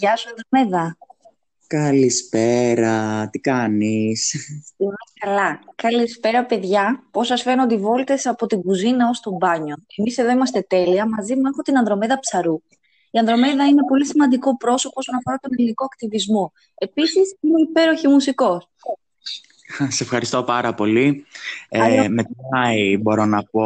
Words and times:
Γεια 0.00 0.16
σου, 0.16 0.28
Ανδρομέδα. 0.28 0.98
Καλησπέρα, 1.66 3.28
τι 3.30 3.38
κάνεις; 3.38 4.34
Είμαι 4.76 4.94
καλά. 5.20 5.60
Καλησπέρα, 5.74 6.46
παιδιά. 6.46 7.08
Πώς 7.10 7.26
σας 7.26 7.42
φαίνονται 7.42 7.74
οι 7.74 7.78
βόλτες 7.78 8.26
από 8.26 8.46
την 8.46 8.62
κουζίνα 8.62 9.08
ως 9.08 9.20
το 9.20 9.30
μπάνιο; 9.30 9.76
Εμείς 9.96 10.18
εδώ 10.18 10.30
είμαστε 10.30 10.60
τέλεια. 10.60 11.08
Μαζί 11.08 11.34
μου 11.34 11.42
έχω 11.52 11.62
την 11.62 11.76
Ανδρομέδα 11.78 12.18
Ψαρού. 12.18 12.62
Η 13.10 13.18
Ανδρομέδα 13.18 13.66
είναι 13.66 13.84
πολύ 13.84 14.06
σημαντικό 14.06 14.56
πρόσωπο 14.56 14.94
όσον 14.96 15.14
αφορά 15.14 15.36
τον 15.36 15.50
ελληνικό 15.52 15.84
ακτιβισμό. 15.84 16.52
Επίσης, 16.74 17.36
είναι 17.40 17.60
υπέροχη 17.60 18.08
μουσικός. 18.08 18.68
Σε 19.96 20.02
ευχαριστώ 20.02 20.42
πάρα 20.42 20.74
πολύ. 20.74 21.24
Ε, 21.68 22.08
μετράει, 22.08 22.96
μπορώ 22.96 23.24
να 23.24 23.42
πω, 23.42 23.62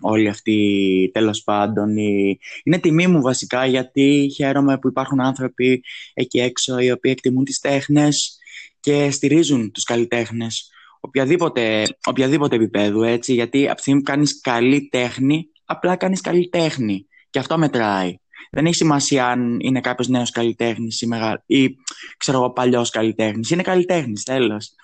όλη 0.00 0.28
αυτή, 0.28 1.10
τέλος 1.12 1.42
πάντων. 1.42 1.96
Η... 1.96 2.38
Είναι 2.64 2.78
τιμή 2.78 3.06
μου 3.06 3.20
βασικά, 3.20 3.66
γιατί 3.66 4.32
χαίρομαι 4.34 4.78
που 4.78 4.88
υπάρχουν 4.88 5.20
άνθρωποι 5.20 5.84
εκεί 6.14 6.40
έξω 6.40 6.78
οι 6.78 6.90
οποίοι 6.90 7.12
εκτιμούν 7.14 7.44
τις 7.44 7.58
τέχνες 7.58 8.38
και 8.80 9.10
στηρίζουν 9.10 9.72
τους 9.72 9.84
καλλιτέχνες. 9.84 10.70
Οποιαδήποτε, 11.00 11.84
οποιαδήποτε 12.04 12.56
επίπεδο, 12.56 13.02
έτσι, 13.02 13.34
γιατί 13.34 13.66
από 13.66 13.74
τη 13.74 13.80
στιγμή 13.80 14.00
που 14.00 14.10
κάνεις 14.10 14.40
καλή 14.40 14.88
τέχνη, 14.90 15.46
απλά 15.64 15.96
κάνεις 15.96 16.20
καλή 16.20 16.48
τέχνη. 16.48 17.06
Και 17.30 17.38
αυτό 17.38 17.58
μετράει. 17.58 18.16
Δεν 18.50 18.66
έχει 18.66 18.74
σημασία 18.74 19.26
αν 19.26 19.58
είναι 19.60 19.80
κάποιος 19.80 20.08
νέος 20.08 20.30
καλλιτέχνης 20.30 21.00
ή, 21.00 21.06
μεγα... 21.06 21.42
ή 21.46 21.76
ξέρω 22.16 22.38
εγώ 22.38 22.50
παλιός 22.50 22.90
καλλιτέχνης. 22.90 23.50
Είναι 23.50 23.62
καλλιτέχνης, 23.62 24.22
τέλος. 24.22 24.74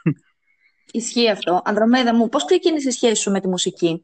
Ισχύει 0.92 1.30
αυτό. 1.30 1.62
Ανδρομέδα 1.64 2.14
μου, 2.14 2.28
πώς 2.28 2.44
ξεκίνησε 2.44 2.88
η 2.88 2.92
σχέση 2.92 3.22
σου 3.22 3.30
με 3.30 3.40
τη 3.40 3.48
μουσική; 3.48 4.02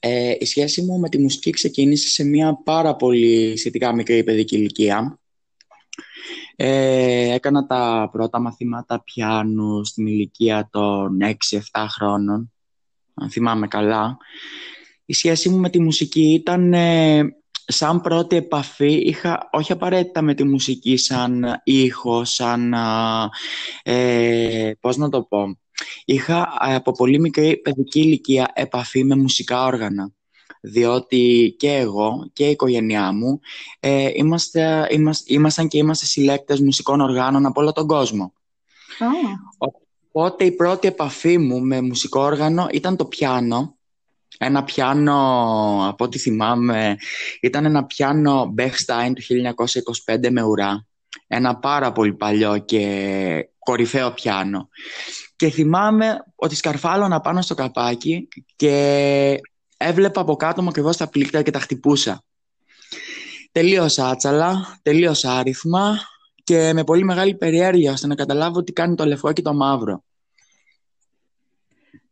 Ε, 0.00 0.34
η 0.38 0.44
σχέση 0.44 0.82
μου 0.82 0.98
με 0.98 1.08
τη 1.08 1.18
μουσική 1.18 1.50
ξεκίνησε 1.50 2.08
σε 2.08 2.24
μια 2.24 2.60
πάρα 2.64 2.96
πολύ 2.96 3.56
σχετικά 3.56 3.94
μικρή 3.94 4.24
παιδική 4.24 4.56
ηλικία. 4.56 5.18
Ε, 6.56 7.34
έκανα 7.34 7.66
τα 7.66 8.08
πρώτα 8.12 8.40
μαθήματα 8.40 9.02
πιάνου 9.02 9.84
στην 9.84 10.06
ηλικία 10.06 10.68
των 10.72 11.18
6-7 11.20 11.86
χρόνων, 11.88 12.52
αν 13.14 13.30
θυμάμαι 13.30 13.68
καλά. 13.68 14.16
Η 15.04 15.12
σχέση 15.12 15.48
μου 15.48 15.58
με 15.58 15.70
τη 15.70 15.80
μουσική 15.80 16.32
ήταν 16.32 16.72
ε, 16.72 17.22
σαν 17.64 18.00
πρώτη 18.00 18.36
επαφή, 18.36 18.92
είχα 18.92 19.48
όχι 19.52 19.72
απαραίτητα 19.72 20.22
με 20.22 20.34
τη 20.34 20.44
μουσική 20.44 20.96
σαν 20.96 21.60
ήχο, 21.64 22.24
σαν, 22.24 22.74
ε, 23.82 24.72
πώς 24.80 24.96
να 24.96 25.08
το 25.08 25.22
πω, 25.22 25.58
Είχα 26.04 26.48
από 26.58 26.92
πολύ 26.92 27.20
μικρή 27.20 27.56
παιδική 27.56 28.00
ηλικία 28.00 28.50
επαφή 28.54 29.04
με 29.04 29.16
μουσικά 29.16 29.64
όργανα 29.64 30.12
διότι 30.64 31.54
και 31.58 31.72
εγώ 31.72 32.30
και 32.32 32.46
η 32.46 32.50
οικογένειά 32.50 33.12
μου 33.12 33.40
ε, 33.80 34.10
είμαστε, 34.14 34.86
είμαστε, 34.90 35.34
ήμασταν 35.34 35.68
και 35.68 35.78
είμαστε 35.78 36.06
συλλέκτες 36.06 36.60
μουσικών 36.60 37.00
οργάνων 37.00 37.46
από 37.46 37.60
όλο 37.60 37.72
τον 37.72 37.86
κόσμο. 37.86 38.32
Oh. 38.98 39.68
Οπότε 40.12 40.44
η 40.44 40.52
πρώτη 40.52 40.88
επαφή 40.88 41.38
μου 41.38 41.60
με 41.60 41.80
μουσικό 41.80 42.20
όργανο 42.20 42.68
ήταν 42.72 42.96
το 42.96 43.04
πιάνο. 43.04 43.76
Ένα 44.38 44.64
πιάνο, 44.64 45.14
από 45.88 46.04
ό,τι 46.04 46.18
θυμάμαι, 46.18 46.96
ήταν 47.40 47.64
ένα 47.64 47.84
πιάνο 47.84 48.54
Bechstein 48.58 49.12
του 49.14 49.54
1925 50.06 50.30
με 50.30 50.42
ουρά. 50.42 50.86
Ένα 51.26 51.56
πάρα 51.56 51.92
πολύ 51.92 52.12
παλιό 52.12 52.58
και 52.58 53.48
κορυφαίο 53.64 54.12
πιάνο. 54.12 54.68
Και 55.36 55.50
θυμάμαι 55.50 56.24
ότι 56.34 56.54
σκαρφάλωνα 56.54 57.20
πάνω 57.20 57.42
στο 57.42 57.54
καπάκι 57.54 58.28
και 58.56 59.40
έβλεπα 59.76 60.20
από 60.20 60.36
κάτω 60.36 60.62
μου 60.62 60.68
ακριβώς 60.68 60.96
τα 60.96 61.08
πλήκτρα 61.08 61.42
και 61.42 61.50
τα 61.50 61.58
χτυπούσα. 61.58 62.24
Τελείωσα 63.52 64.08
άτσαλα, 64.08 64.78
τελείωσα 64.82 65.32
άριθμα 65.38 65.98
και 66.44 66.72
με 66.72 66.84
πολύ 66.84 67.04
μεγάλη 67.04 67.34
περιέργεια 67.34 67.92
ώστε 67.92 68.06
να 68.06 68.14
καταλάβω 68.14 68.62
τι 68.62 68.72
κάνει 68.72 68.94
το 68.94 69.04
λευκό 69.04 69.32
και 69.32 69.42
το 69.42 69.54
μαύρο. 69.54 70.04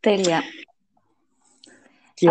Τέλεια. 0.00 0.42
Και... 2.14 2.30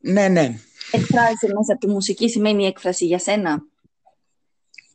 Ναι, 0.00 0.28
ναι. 0.28 0.58
Εκφράζει 0.92 1.46
μέσα 1.46 1.72
από 1.72 1.86
τη 1.86 1.88
μουσική 1.88 2.28
σημαίνει 2.28 2.66
έκφραση 2.66 3.06
για 3.06 3.18
σένα. 3.18 3.62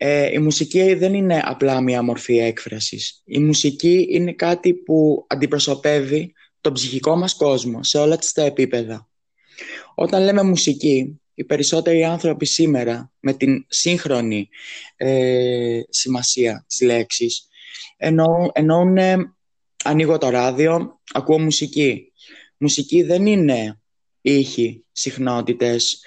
Ε, 0.06 0.32
η 0.34 0.38
μουσική 0.38 0.94
δεν 0.94 1.14
είναι 1.14 1.42
απλά 1.44 1.82
μια 1.82 2.02
μορφή 2.02 2.38
έκφρασης. 2.38 3.22
Η 3.26 3.40
μουσική 3.40 4.08
είναι 4.10 4.34
κάτι 4.34 4.74
που 4.74 5.26
αντιπροσωπεύει 5.28 6.34
τον 6.62 6.74
ψυχικό 6.74 7.16
μας 7.16 7.36
κόσμο 7.36 7.84
σε 7.84 7.98
όλα 7.98 8.18
τα 8.34 8.44
επίπεδα. 8.44 9.10
Όταν 9.96 10.24
λέμε 10.24 10.44
μουσική, 10.44 11.22
οι 11.34 11.44
περισσότεροι 11.44 12.04
άνθρωποι 12.04 12.46
σήμερα 12.46 13.12
με 13.20 13.34
την 13.34 13.66
σύγχρονη 13.68 14.50
ε, 14.96 15.80
σημασία 15.90 16.66
της 16.68 16.82
λέξης 16.82 17.48
εννοούν, 17.98 18.50
εννοούν 18.54 18.98
ανοίγω 19.84 20.18
το 20.18 20.30
ράδιο, 20.30 21.00
ακούω 21.14 21.40
μουσική. 21.40 22.12
Μουσική 22.58 23.04
δεν 23.04 23.26
είναι 23.26 23.82
ήχοι, 24.26 24.86
συχνότητες, 24.92 26.04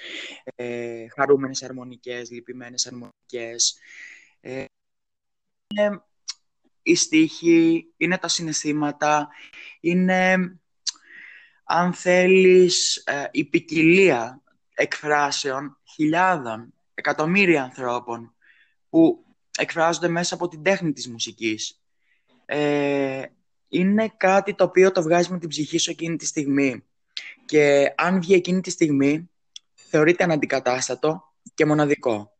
ε, 0.55 1.05
χαρούμενες 1.15 1.63
αρμονικές, 1.63 2.31
λυπημένες 2.31 2.87
αρμονικές. 2.87 3.77
Ε, 4.39 4.65
είναι 5.67 6.01
η 6.81 6.95
στίχη, 6.95 7.87
είναι 7.97 8.17
τα 8.17 8.27
συναισθήματα, 8.27 9.27
είναι, 9.79 10.59
αν 11.63 11.93
θέλεις, 11.93 12.95
ε, 12.95 13.27
η 13.31 13.45
ποικιλία 13.45 14.41
εκφράσεων 14.73 15.77
χιλιάδων, 15.93 16.73
εκατομμύρια 16.93 17.63
ανθρώπων 17.63 18.35
που 18.89 19.25
εκφράζονται 19.57 20.07
μέσα 20.07 20.35
από 20.35 20.47
την 20.47 20.63
τέχνη 20.63 20.93
της 20.93 21.07
μουσικής. 21.07 21.81
Ε, 22.45 23.25
είναι 23.67 24.13
κάτι 24.17 24.55
το 24.55 24.63
οποίο 24.63 24.91
το 24.91 25.01
βγάζει 25.01 25.31
με 25.31 25.39
την 25.39 25.49
ψυχή 25.49 25.77
σου 25.77 25.91
εκείνη 25.91 26.15
τη 26.15 26.25
στιγμή. 26.25 26.83
Και 27.47 27.93
αν 27.97 28.19
βγει 28.19 28.33
εκείνη 28.33 28.61
τη 28.61 28.69
στιγμή, 28.69 29.29
θεωρείται 29.73 30.23
αναντικατάστατο 30.23 31.33
και 31.53 31.65
μοναδικό. 31.65 32.31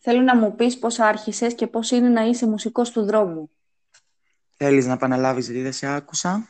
Θέλω 0.00 0.20
να 0.20 0.36
μου 0.36 0.54
πεις 0.54 0.78
πώς 0.78 0.98
άρχισες 0.98 1.54
και 1.54 1.66
πώς 1.66 1.90
είναι 1.90 2.08
να 2.08 2.22
είσαι 2.22 2.46
μουσικός 2.46 2.90
του 2.90 3.04
δρόμου. 3.04 3.50
Θέλεις 4.52 4.86
να 4.86 4.92
επαναλάβεις 4.92 5.44
γιατί 5.46 5.62
δεν 5.62 5.72
σε 5.72 5.86
άκουσα; 5.86 6.48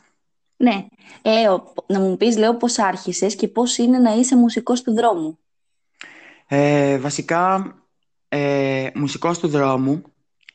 Ναι, 0.55 0.85
λέω, 1.23 1.73
να 1.87 1.99
μου 1.99 2.17
πεις 2.17 2.37
λέω 2.37 2.57
πώς 2.57 2.79
άρχισες 2.79 3.35
και 3.35 3.47
πώς 3.47 3.77
είναι 3.77 3.99
να 3.99 4.11
είσαι 4.13 4.35
μουσικός 4.35 4.81
του 4.81 4.93
δρόμου. 4.93 5.39
Ε, 6.47 6.97
βασικά, 6.97 7.75
ε, 8.27 8.89
μουσικός 8.93 9.39
του 9.39 9.47
δρόμου 9.47 10.01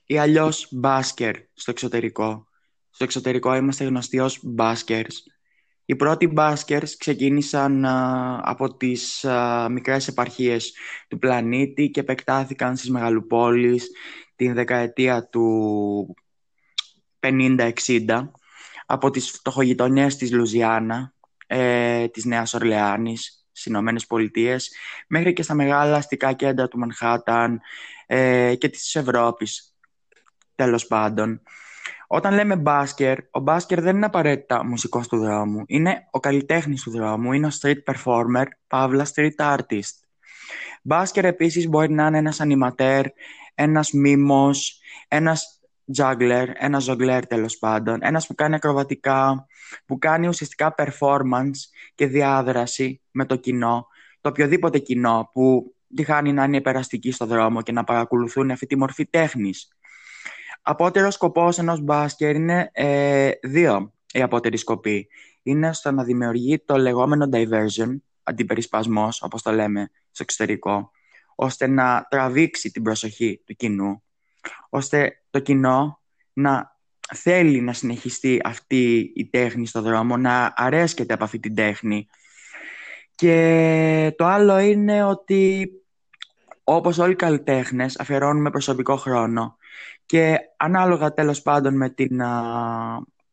ή 0.07 0.19
αλλιώς 0.19 0.69
μπάσκερ 0.71 1.37
στο 1.55 1.71
εξωτερικό. 1.71 2.47
Στο 2.91 3.05
εξωτερικό 3.05 3.55
είμαστε 3.55 3.85
γνωστοί 3.85 4.19
ως 4.19 4.41
μπάσκερς 4.43 5.25
οι 5.91 5.97
πρώτοι 5.97 6.27
μπάσκερς 6.27 6.97
ξεκίνησαν 6.97 7.85
από 8.43 8.77
τις 8.77 9.27
μικρές 9.71 10.09
επαρχίες 10.09 10.75
του 11.09 11.19
πλανήτη 11.19 11.91
και 11.91 12.01
επεκτάθηκαν 12.01 12.77
στις 12.77 12.91
μεγαλοπόλεις 12.91 13.91
την 14.37 14.55
δεκαετία 14.55 15.29
του 15.29 16.15
50-60 17.21 18.31
από 18.87 19.11
τις 19.11 19.31
φτωχογειτονιές 19.31 20.17
της 20.17 20.33
Λουζιάννα, 20.33 21.15
ε, 21.47 22.09
της 22.09 22.25
Νέας 22.25 22.55
Ορλεάνης, 22.55 23.47
στις 23.51 23.65
Ηνωμένες 23.65 24.07
Πολιτείες, 24.07 24.71
μέχρι 25.07 25.33
και 25.33 25.43
στα 25.43 25.55
μεγάλα 25.55 25.97
αστικά 25.97 26.33
κέντρα 26.33 26.69
του 26.69 26.79
Μανχάταν 26.79 27.61
ε, 28.07 28.55
και 28.59 28.69
της 28.69 28.95
Ευρώπης, 28.95 29.75
τέλος 30.55 30.87
πάντων. 30.87 31.43
Όταν 32.11 32.35
λέμε 32.35 32.57
μπάσκερ, 32.57 33.19
ο 33.31 33.41
μπάσκερ 33.41 33.81
δεν 33.81 33.97
είναι 33.97 34.07
απαραίτητα 34.07 34.65
μουσικός 34.65 35.09
του 35.09 35.19
δρόμου. 35.19 35.63
Είναι 35.67 36.07
ο 36.11 36.21
καλλιτέχνης 36.21 36.83
του 36.83 36.91
δρόμου, 36.91 37.33
είναι 37.33 37.47
ο 37.47 37.51
street 37.61 37.93
performer, 37.93 38.45
παύλα 38.67 39.07
street 39.15 39.57
artist. 39.57 39.95
Μπάσκερ 40.83 41.25
επίσης 41.25 41.69
μπορεί 41.69 41.93
να 41.93 42.07
είναι 42.07 42.19
ένας 42.19 42.41
ανιματέρ, 42.41 43.07
ένας 43.55 43.93
μίμος, 43.93 44.81
ένας 45.09 45.61
juggler, 45.97 46.47
ένας 46.55 46.83
ζογκλέρ 46.83 47.27
τέλος 47.27 47.59
πάντων, 47.59 47.99
ένας 48.03 48.27
που 48.27 48.35
κάνει 48.35 48.55
ακροβατικά, 48.55 49.47
που 49.87 49.99
κάνει 49.99 50.29
ουσιαστικά 50.29 50.75
performance 50.79 51.59
και 51.95 52.07
διάδραση 52.07 53.01
με 53.11 53.25
το 53.25 53.37
κοινό, 53.37 53.87
το 54.21 54.29
οποιοδήποτε 54.29 54.79
κοινό 54.79 55.31
που 55.33 55.75
τυχάνει 55.95 56.33
να 56.33 56.45
είναι 56.45 56.57
υπεραστική 56.57 57.11
στο 57.11 57.27
δρόμο 57.27 57.63
και 57.63 57.73
να 57.73 57.85
παρακολουθούν 57.85 58.51
αυτή 58.51 58.67
τη 58.67 58.77
μορφή 58.77 59.07
τέχνης. 59.07 59.69
Απότερος 60.71 61.15
σκοπός 61.15 61.59
ενός 61.59 61.81
μπάσκερ 61.81 62.35
είναι 62.35 62.71
ε, 62.73 63.31
δύο 63.43 63.93
οι 64.13 64.23
απότεροι 64.23 64.57
σκοποί. 64.57 65.09
Είναι 65.43 65.73
στο 65.73 65.91
να 65.91 66.05
δημιουργεί 66.05 66.59
το 66.59 66.77
λεγόμενο 66.77 67.29
diversion, 67.33 67.97
αντιπερισπασμός, 68.23 69.23
όπως 69.23 69.43
το 69.43 69.53
λέμε 69.53 69.91
στο 70.11 70.23
εξωτερικό, 70.23 70.91
ώστε 71.35 71.67
να 71.67 72.07
τραβήξει 72.11 72.71
την 72.71 72.83
προσοχή 72.83 73.43
του 73.47 73.55
κοινού, 73.55 74.03
ώστε 74.69 75.23
το 75.31 75.39
κοινό 75.39 76.01
να 76.33 76.77
θέλει 77.15 77.61
να 77.61 77.73
συνεχιστεί 77.73 78.41
αυτή 78.45 79.13
η 79.15 79.29
τέχνη 79.29 79.67
στο 79.67 79.83
δρόμο, 79.83 80.17
να 80.17 80.53
αρέσκεται 80.57 81.15
από 81.15 81.25
αυτή 81.25 81.39
την 81.39 81.55
τέχνη. 81.55 82.09
Και 83.15 84.15
το 84.17 84.25
άλλο 84.25 84.59
είναι 84.59 85.05
ότι 85.05 85.71
όπως 86.65 86.99
όλοι 86.99 87.13
οι 87.13 87.17
καλλιτέχνες 87.17 87.99
αφιερώνουμε 87.99 88.51
προσωπικό 88.51 88.97
χρόνο 88.97 89.58
και 90.09 90.39
ανάλογα 90.57 91.13
τέλος 91.13 91.43
πάντων 91.43 91.77
με, 91.77 91.91
την, 91.91 92.17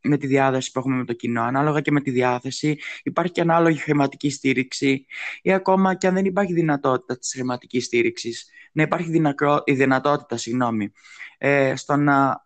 με 0.02 0.18
τη 0.18 0.28
διάδοση 0.28 0.72
που 0.72 0.80
έχουμε 0.80 0.96
με 0.96 1.06
το 1.06 1.14
κοινό, 1.14 1.42
ανάλογα 1.42 1.82
και 1.82 1.92
με 1.92 2.02
τη 2.02 2.12
διάθεση, 2.12 2.78
υπάρχει 3.04 3.32
και 3.32 3.42
ανάλογη 3.42 3.78
χρηματική 3.78 4.30
στήριξη 4.30 5.06
ή 5.42 5.54
ακόμα 5.54 5.96
και 5.96 6.08
αν 6.08 6.14
δεν 6.14 6.26
υπάρχει 6.26 6.54
δυνατότητα 6.54 7.18
της 7.18 7.34
χρηματικής 7.34 7.86
στήριξης, 7.86 8.50
να 8.72 8.84
υπάρχει 8.84 9.22
η 9.66 9.74
δυνατότητα 9.74 10.38
συγγνώμη, 10.38 10.92
ε, 11.38 11.76
στο 11.76 11.96
να 11.96 12.46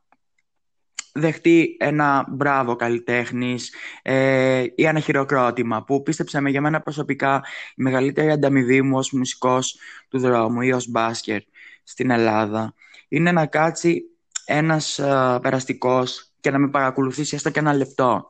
δεχτεί 1.13 1.77
ένα 1.79 2.25
μπράβο 2.29 2.75
καλλιτέχνης 2.75 3.73
ε, 4.01 4.63
ή 4.75 4.85
ένα 4.85 4.99
χειροκρότημα 4.99 5.83
που 5.83 6.03
πίστεψε 6.03 6.41
με 6.41 6.49
για 6.49 6.61
μένα 6.61 6.81
προσωπικά 6.81 7.43
η 7.75 7.81
μεγαλύτερη 7.81 8.31
ανταμοιβή 8.31 8.81
μου 8.81 8.97
ως 8.97 9.11
μουσικός 9.11 9.77
του 10.09 10.19
δρόμου 10.19 10.61
ή 10.61 10.71
ως 10.71 10.87
μπάσκερ 10.87 11.41
στην 11.83 12.09
Ελλάδα 12.09 12.73
είναι 13.09 13.31
να 13.31 13.45
κάτσει 13.45 14.03
ένας 14.49 14.99
ε, 14.99 15.39
περαστικός 15.41 16.31
και 16.39 16.51
να 16.51 16.59
με 16.59 16.69
παρακολουθήσει 16.69 17.35
έστω 17.35 17.49
και 17.49 17.59
ένα 17.59 17.73
λεπτό. 17.73 18.27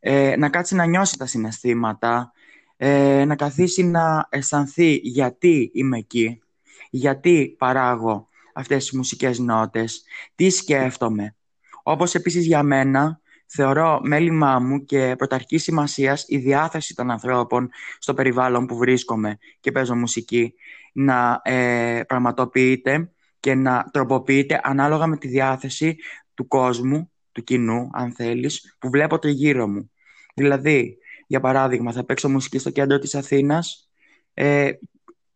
Ε, 0.00 0.36
να 0.36 0.48
κάτσει 0.48 0.74
να 0.74 0.84
νιώσει 0.84 1.18
τα 1.18 1.26
συναισθήματα 1.26 2.32
ε, 2.76 3.24
να 3.24 3.36
καθίσει 3.36 3.82
να 3.82 4.26
αισθανθεί 4.30 4.94
γιατί 5.02 5.70
είμαι 5.74 5.98
εκεί 5.98 6.42
γιατί 6.90 7.54
παράγω 7.58 8.28
αυτές 8.54 8.84
τις 8.84 8.92
μουσικές 8.92 9.38
νότες 9.38 10.04
τι 10.34 10.50
σκέφτομαι. 10.50 11.36
Όπως 11.82 12.14
επίσης 12.14 12.46
για 12.46 12.62
μένα, 12.62 13.20
θεωρώ 13.46 14.00
μέλημά 14.02 14.58
μου 14.58 14.84
και 14.84 15.14
πρωταρχή 15.18 15.58
σημασίας 15.58 16.24
η 16.28 16.36
διάθεση 16.38 16.94
των 16.94 17.10
ανθρώπων 17.10 17.70
στο 17.98 18.14
περιβάλλον 18.14 18.66
που 18.66 18.76
βρίσκομαι 18.76 19.38
και 19.60 19.72
παίζω 19.72 19.94
μουσική 19.94 20.54
να 20.92 21.40
ε, 21.42 22.00
πραγματοποιείται 22.06 23.13
και 23.44 23.54
να 23.54 23.84
τροποποιείται 23.92 24.60
ανάλογα 24.62 25.06
με 25.06 25.16
τη 25.16 25.28
διάθεση 25.28 25.96
του 26.34 26.48
κόσμου, 26.48 27.10
του 27.32 27.42
κοινού, 27.42 27.88
αν 27.92 28.12
θέλεις, 28.12 28.76
που 28.78 28.90
βλέπω 28.90 29.18
τριγύρω 29.18 29.68
μου. 29.68 29.90
Δηλαδή, 30.34 30.98
για 31.26 31.40
παράδειγμα, 31.40 31.92
θα 31.92 32.04
παίξω 32.04 32.28
μουσική 32.28 32.58
στο 32.58 32.70
κέντρο 32.70 32.98
της 32.98 33.14
Αθήνας, 33.14 33.88
ε, 34.34 34.70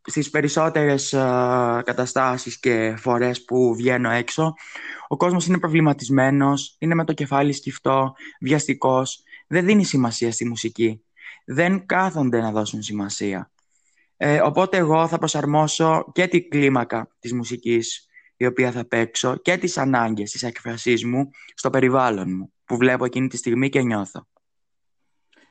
στις 0.03 0.31
περισσότερες 0.31 1.13
ε, 1.13 1.19
καταστάσεις 1.85 2.61
και 2.61 2.95
φορές 2.99 3.45
που 3.45 3.75
βγαίνω 3.75 4.11
έξω, 4.11 4.55
ο 5.09 5.17
κόσμος 5.17 5.47
είναι 5.47 5.59
προβληματισμένος, 5.59 6.77
είναι 6.79 6.95
με 6.95 7.05
το 7.05 7.13
κεφάλι 7.13 7.53
σκυφτό, 7.53 8.15
βιαστικός, 8.41 9.23
δεν 9.47 9.65
δίνει 9.65 9.85
σημασία 9.85 10.33
στη 10.33 10.49
μουσική. 10.49 11.03
Δεν 11.45 11.87
κάθονται 11.87 12.41
να 12.41 12.51
δώσουν 12.51 12.83
σημασία. 12.83 13.51
Ε, 14.21 14.41
οπότε 14.41 14.77
εγώ 14.77 15.09
θα 15.09 15.19
προσαρμόσω 15.19 16.11
και 16.13 16.27
την 16.27 16.49
κλίμακα 16.49 17.17
της 17.19 17.33
μουσικής 17.33 18.09
η 18.37 18.47
οποία 18.47 18.73
θα 18.73 18.85
παίξω 18.85 19.37
και 19.37 19.57
τις 19.57 19.79
ανάγκες 19.79 20.31
της 20.31 20.43
εκφρασής 20.43 21.05
μου 21.05 21.31
στο 21.55 21.71
περιβάλλον 21.71 22.37
μου 22.37 22.53
που 22.65 22.77
βλέπω 22.77 23.05
εκείνη 23.05 23.29
τη 23.29 23.37
στιγμή 23.37 23.69
και 23.69 23.83
νιώθω. 23.83 24.27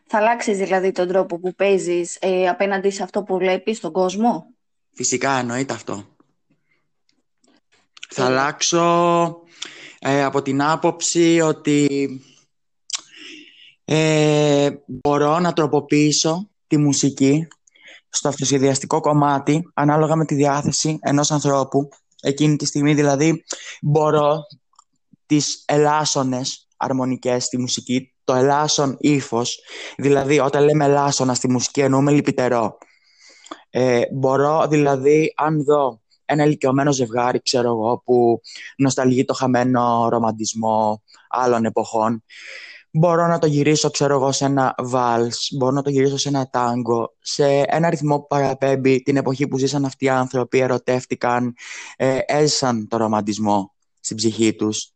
Θα 0.05 0.17
αλλάξεις 0.17 0.57
δηλαδή 0.57 0.91
τον 0.91 1.07
τρόπο 1.07 1.39
που 1.39 1.53
παίζεις 1.55 2.17
ε, 2.21 2.47
απέναντι 2.47 2.89
σε 2.89 3.03
αυτό 3.03 3.23
που 3.23 3.37
βλέπεις 3.37 3.77
στον 3.77 3.91
κόσμο; 3.91 4.45
Φυσικά 4.93 5.31
εννοείται 5.31 5.73
αυτό. 5.73 6.03
Θα 8.09 8.25
αλλάξω 8.25 9.35
ε, 9.99 10.23
από 10.23 10.41
την 10.41 10.61
άποψη 10.61 11.39
ότι 11.41 12.09
ε, 13.85 14.69
μπορώ 14.85 15.39
να 15.39 15.53
τροποποιήσω 15.53 16.49
τη 16.67 16.77
μουσική 16.77 17.47
στο 18.09 18.27
αυτοσχεδιαστικό 18.27 18.99
κομμάτι 18.99 19.71
ανάλογα 19.73 20.15
με 20.15 20.25
τη 20.25 20.35
διάθεση 20.35 20.97
ενός 21.01 21.31
ανθρώπου. 21.31 21.89
Εκείνη 22.21 22.55
τη 22.55 22.65
στιγμή 22.65 22.93
δηλαδή 22.93 23.43
μπορώ 23.81 24.39
τις 25.25 25.63
ελάσσονες 25.67 26.67
αρμονικές 26.77 27.43
στη 27.43 27.57
μουσική, 27.59 28.13
το 28.23 28.33
ελάσσον 28.33 28.97
ύφος, 28.99 29.59
δηλαδή 29.97 30.39
όταν 30.39 30.63
λέμε 30.63 30.85
ελάσσονα 30.85 31.33
στη 31.33 31.49
μουσική 31.49 31.81
εννοούμε 31.81 32.11
λυπητερό. 32.11 32.77
Ε, 33.69 34.01
μπορώ 34.13 34.67
δηλαδή 34.69 35.33
αν 35.35 35.63
δω 35.63 36.01
ένα 36.25 36.43
ηλικιωμένο 36.43 36.91
ζευγάρι, 36.91 37.41
ξέρω 37.41 37.67
εγώ, 37.67 38.01
που 38.05 38.41
νοσταλγεί 38.77 39.25
το 39.25 39.33
χαμένο 39.33 40.09
ρομαντισμό 40.09 41.03
άλλων 41.29 41.65
εποχών. 41.65 42.23
Μπορώ 42.97 43.27
να 43.27 43.39
το 43.39 43.47
γυρίσω, 43.47 43.89
ξέρω 43.89 44.13
εγώ, 44.13 44.31
σε 44.31 44.45
ένα 44.45 44.75
βάλς, 44.77 45.49
μπορώ 45.57 45.71
να 45.71 45.81
το 45.81 45.89
γυρίσω 45.89 46.17
σε 46.17 46.29
ένα 46.29 46.49
τάγκο, 46.49 47.15
σε 47.19 47.45
ένα 47.67 47.89
ρυθμό 47.89 48.19
που 48.19 48.27
παραπέμπει 48.27 49.01
την 49.01 49.17
εποχή 49.17 49.47
που 49.47 49.57
ζήσαν 49.57 49.85
αυτοί 49.85 50.05
οι 50.05 50.09
άνθρωποι, 50.09 50.59
ερωτεύτηκαν, 50.59 51.53
ε, 51.95 52.17
έζησαν 52.25 52.87
το 52.87 52.97
ρομαντισμό 52.97 53.73
στην 53.99 54.17
ψυχή 54.17 54.55
τους. 54.55 54.91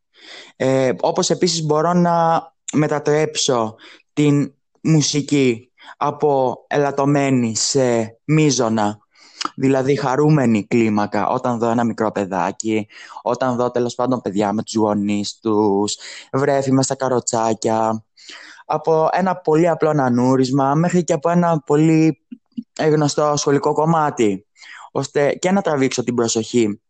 Ε, 0.56 0.92
όπως 1.00 1.30
επίσης 1.30 1.64
μπορώ 1.64 1.94
να 1.94 2.44
μετατρέψω 2.74 3.76
την 4.14 4.54
μουσική 4.82 5.72
από 5.98 6.58
ελαττωμένη 6.68 7.56
σε 7.56 8.18
μίζωνα 8.24 9.00
Δηλαδή 9.56 9.96
χαρούμενη 9.96 10.66
κλίμακα 10.68 11.28
όταν 11.28 11.58
δω 11.58 11.70
ένα 11.70 11.84
μικρό 11.84 12.12
παιδάκι, 12.12 12.88
όταν 13.22 13.56
δω 13.56 13.72
τέλος 13.72 13.96
πάντων 13.96 14.22
παιδιά 14.22 14.54
με 14.54 14.64
τους 14.64 14.76
γονείς 14.76 15.40
τους, 15.40 15.98
βρέφη 16.32 16.72
μέσα 16.72 16.84
στα 16.84 16.96
καροτσάκια, 16.96 18.06
από 18.66 19.10
ένα 19.12 19.36
πολύ 19.36 19.70
απλό 19.70 19.94
νανούρισμα 19.94 20.76
μέχρι 20.76 21.04
και 21.04 21.14
από 21.14 21.30
ένα 21.30 21.62
πολύ 21.66 22.26
γνωστό 22.80 23.34
σχολικό 23.36 23.74
κομμάτι, 23.74 24.46
ώστε 24.92 25.34
και 25.34 25.52
να 25.52 25.62
τραβήξω 25.62 26.04
την 26.04 26.16
προσοχή 26.16 26.82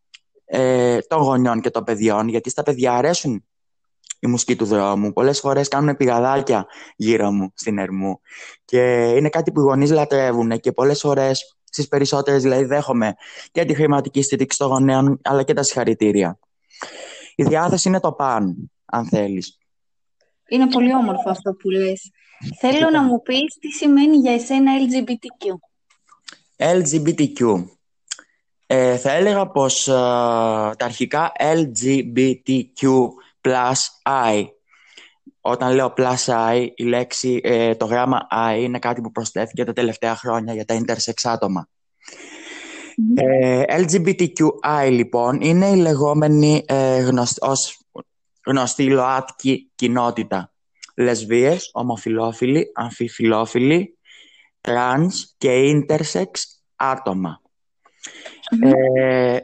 ε, 0.46 0.98
των 1.00 1.22
γονιών 1.22 1.62
και 1.62 1.70
των 1.70 1.84
παιδιών, 1.84 2.28
γιατί 2.28 2.50
στα 2.50 2.64
παιδιά 2.64 2.94
αρέσουν 2.94 3.46
η 4.20 4.28
μουσική 4.28 4.56
του 4.56 4.66
δρόμου. 4.66 5.14
Πολλές 5.14 5.40
φορές 5.40 5.68
κάνουν 5.68 5.98
πηγαδάκια 5.98 6.66
γύρω 6.96 7.32
μου 7.32 7.52
στην 7.56 7.78
Ερμού 7.78 8.20
και 8.66 9.12
είναι 9.16 9.30
κάτι 9.30 9.52
που 9.52 9.60
οι 9.60 9.64
γονείς 9.64 9.92
λατρεύουν 9.92 10.60
και 10.60 10.72
πολλές 10.72 11.00
φορές 11.00 11.58
Στις 11.74 11.88
περισσότερες 11.88 12.42
δηλαδή 12.42 12.64
δέχομαι 12.64 13.16
και 13.52 13.66
τη 13.66 13.74
χρηματική 13.74 14.22
στήριξη 14.22 14.58
των 14.58 14.68
γονέων 14.68 15.20
αλλά 15.24 15.44
και 15.44 15.54
τα 15.54 15.64
συγχαρητήρια. 15.64 16.40
Η 17.36 17.44
διάθεση 17.44 17.88
είναι 17.88 18.00
το 18.00 18.12
παν, 18.12 18.72
αν 18.86 19.06
θέλεις. 19.06 19.58
Είναι 20.50 20.68
πολύ 20.68 20.94
όμορφο 20.94 21.30
αυτό 21.30 21.54
που 21.54 21.70
λες. 21.70 22.12
Θέλω 22.60 22.90
να 22.90 23.04
μου 23.04 23.22
πεις 23.22 23.58
τι 23.60 23.68
σημαίνει 23.70 24.18
για 24.18 24.34
εσένα 24.34 24.72
LGBTQ. 24.78 25.54
LGBTQ. 26.58 27.66
Ε, 28.68 28.98
θα 28.98 29.12
έλεγα 29.12 29.48
πως 29.48 29.88
ε, 29.88 29.92
τα 29.92 30.76
αρχικά 30.80 31.32
LGBTQ 31.40 33.08
plus 33.42 33.80
I 34.04 34.46
όταν 35.42 35.74
λέω 35.74 35.94
plus 35.98 36.26
I, 36.26 36.68
η 36.76 36.84
λέξη, 36.84 37.40
ε, 37.44 37.76
το 37.76 37.86
γράμμα 37.86 38.28
I 38.32 38.60
είναι 38.60 38.80
κάτι 38.80 39.02
που 39.02 39.12
προσθέθηκε 39.12 39.64
τα 39.64 39.74
τελευταία 39.74 40.16
χρόνια 40.16 40.54
για 40.54 40.66
τα 40.66 40.82
intersex 40.82 41.14
άτομα. 41.24 41.68
Ε, 43.16 43.64
LGBTQI 43.68 44.90
λοιπόν 44.90 45.42
είναι 45.42 45.68
η 45.68 45.76
λεγόμενη 45.76 46.64
ε, 46.68 47.00
γνωστή, 47.00 47.38
ως 47.42 47.80
γνωστή 48.46 48.84
ΛΟΑΤΚΙ 48.84 49.72
κοινότητα. 49.76 50.54
Λεσβίες, 50.96 51.70
ομοφυλόφιλοι, 51.74 52.72
αμφιφυλόφιλοι, 52.74 53.98
τρανς 54.62 55.34
και 55.38 55.84
intersex 55.88 56.30
άτομα. 56.76 57.42
Ε, 58.64 59.38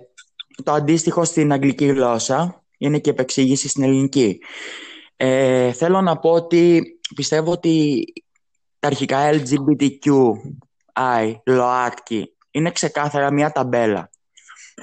το 0.63 0.71
αντίστοιχο 0.71 1.23
στην 1.23 1.51
αγγλική 1.51 1.85
γλώσσα 1.85 2.63
είναι 2.77 2.99
και 2.99 3.09
επεξήγηση 3.09 3.67
στην 3.67 3.83
ελληνική. 3.83 4.39
Ε, 5.17 5.71
θέλω 5.71 6.01
να 6.01 6.17
πω 6.17 6.31
ότι 6.31 6.83
πιστεύω 7.15 7.51
ότι 7.51 8.03
τα 8.79 8.87
αρχικά 8.87 9.29
LGBTQI, 9.31 10.35
ΛΟΑΤΚΙ, 11.45 12.35
είναι 12.51 12.71
ξεκάθαρα 12.71 13.31
μια 13.31 13.51
ταμπέλα 13.51 14.09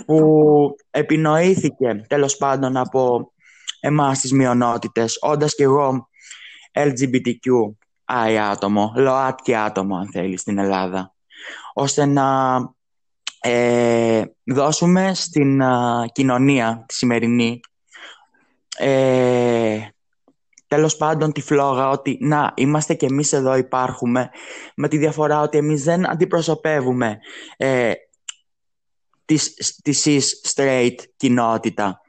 που 0.07 0.77
επινοήθηκε 0.91 2.05
τέλος 2.09 2.37
πάντων 2.37 2.77
από 2.77 3.33
εμάς 3.81 4.21
τις 4.21 4.33
μειονότητες, 4.33 5.19
όντας 5.21 5.55
και 5.55 5.63
εγώ 5.63 6.09
LGBTQI 6.73 8.37
άτομο, 8.51 8.93
ΛΟΑΤΚΙ 8.97 9.55
άτομο 9.55 9.97
αν 9.97 10.11
θέλεις 10.11 10.41
στην 10.41 10.59
Ελλάδα, 10.59 11.15
ώστε 11.73 12.07
να 12.07 12.59
ε, 13.41 14.23
δώσουμε 14.45 15.15
στην 15.15 15.63
κοινωνία 16.13 16.85
τη 16.89 16.95
σημερινή 16.95 17.61
ε, 18.79 19.79
τέλος 20.75 20.97
πάντων 20.97 21.33
τη 21.33 21.41
φλόγα 21.41 21.89
ότι 21.89 22.19
να 22.21 22.53
είμαστε 22.57 22.95
και 22.95 23.07
εμείς 23.07 23.33
εδώ 23.33 23.57
υπάρχουμε 23.57 24.31
με 24.77 24.89
τη 24.89 24.97
διαφορά 24.97 25.41
ότι 25.41 25.59
εμείς 25.59 25.85
δεν 25.85 26.11
αντιπροσωπεύουμε 26.11 27.19
ε, 27.57 27.93
τη, 29.25 29.37
τη 29.83 29.93
cis 30.05 30.53
straight 30.55 30.95
κοινότητα 31.17 32.01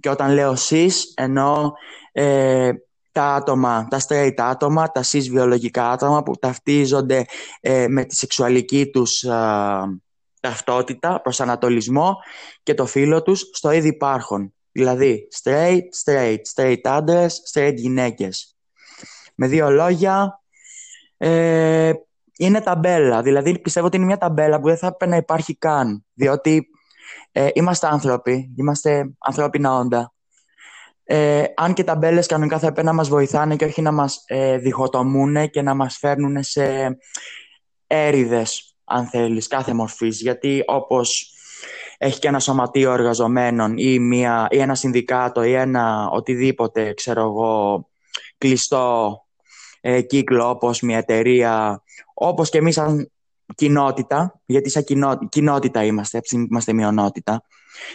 και 0.00 0.08
όταν 0.08 0.32
λέω 0.32 0.54
cis 0.68 0.90
εννοώ 1.14 1.70
ε, 2.12 2.72
τα 3.12 3.34
άτομα, 3.34 3.86
τα 3.90 4.00
straight 4.08 4.34
άτομα, 4.36 4.92
τα 4.92 5.02
cis 5.04 5.26
βιολογικά 5.30 5.90
άτομα 5.90 6.22
που 6.22 6.32
ταυτίζονται 6.40 7.24
ε, 7.60 7.86
με 7.88 8.04
τη 8.04 8.14
σεξουαλική 8.14 8.90
τους 8.90 9.24
ταυτότητα, 10.40 11.20
προσανατολισμό 11.20 12.16
και 12.62 12.74
το 12.74 12.86
φίλο 12.86 13.22
τους 13.22 13.48
στο 13.52 13.70
ήδη 13.70 13.88
υπάρχον. 13.88 14.52
Δηλαδή, 14.72 15.28
straight, 15.42 15.82
straight, 16.04 16.38
straight 16.54 16.80
άντρες, 16.84 17.42
straight 17.52 17.74
γυναίκες. 17.76 18.56
Με 19.34 19.46
δύο 19.46 19.70
λόγια, 19.70 20.40
ε, 21.16 21.92
είναι 22.38 22.60
ταμπέλα. 22.60 23.22
Δηλαδή, 23.22 23.58
πιστεύω 23.58 23.86
ότι 23.86 23.96
είναι 23.96 24.06
μια 24.06 24.18
ταμπέλα 24.18 24.60
που 24.60 24.66
δεν 24.66 24.76
θα 24.76 24.86
έπρεπε 24.86 25.06
να 25.06 25.16
υπάρχει 25.16 25.56
καν. 25.56 26.04
Διότι 26.14 26.66
ε, 27.32 27.48
είμαστε 27.52 27.86
άνθρωποι, 27.86 28.54
είμαστε 28.56 29.12
ανθρώπινα 29.18 29.74
όντα. 29.74 30.12
Ε, 31.04 31.44
αν 31.56 31.74
και 31.74 31.84
ταμπέλες 31.84 32.26
κανονικά 32.26 32.58
θα 32.58 32.66
έπρεπε 32.66 32.86
να 32.86 32.92
μας 32.94 33.08
βοηθάνε 33.08 33.56
και 33.56 33.64
όχι 33.64 33.82
να 33.82 33.92
μας 33.92 34.22
ε, 34.26 34.58
διχοτομούν 34.58 35.50
και 35.50 35.62
να 35.62 35.74
μας 35.74 35.96
φέρνουν 35.96 36.42
σε 36.42 36.96
έρηδες, 37.86 38.76
αν 38.84 39.06
θέλεις, 39.06 39.46
κάθε 39.46 39.74
μορφής. 39.74 40.20
Γιατί 40.20 40.62
όπως 40.66 41.31
έχει 42.04 42.18
και 42.18 42.28
ένα 42.28 42.38
σωματείο 42.38 42.92
εργαζομένων 42.92 43.76
ή, 43.76 43.98
μια, 43.98 44.46
ή 44.50 44.58
ένα 44.58 44.74
συνδικάτο 44.74 45.42
ή 45.42 45.52
ένα 45.52 46.08
οτιδήποτε, 46.10 46.94
ξέρω 46.94 47.20
εγώ, 47.20 47.88
κλειστό 48.38 49.18
ε, 49.80 50.00
κύκλο 50.00 50.48
όπως 50.48 50.80
μια 50.80 50.98
εταιρεία, 50.98 51.82
όπως 52.14 52.50
και 52.50 52.58
εμείς 52.58 52.74
σαν 52.74 53.10
κοινότητα, 53.54 54.40
γιατί 54.46 54.70
σαν 54.70 54.84
κοινότητα 55.28 55.84
είμαστε, 55.84 56.20
είμαστε 56.30 56.72
μειονότητα, 56.72 57.44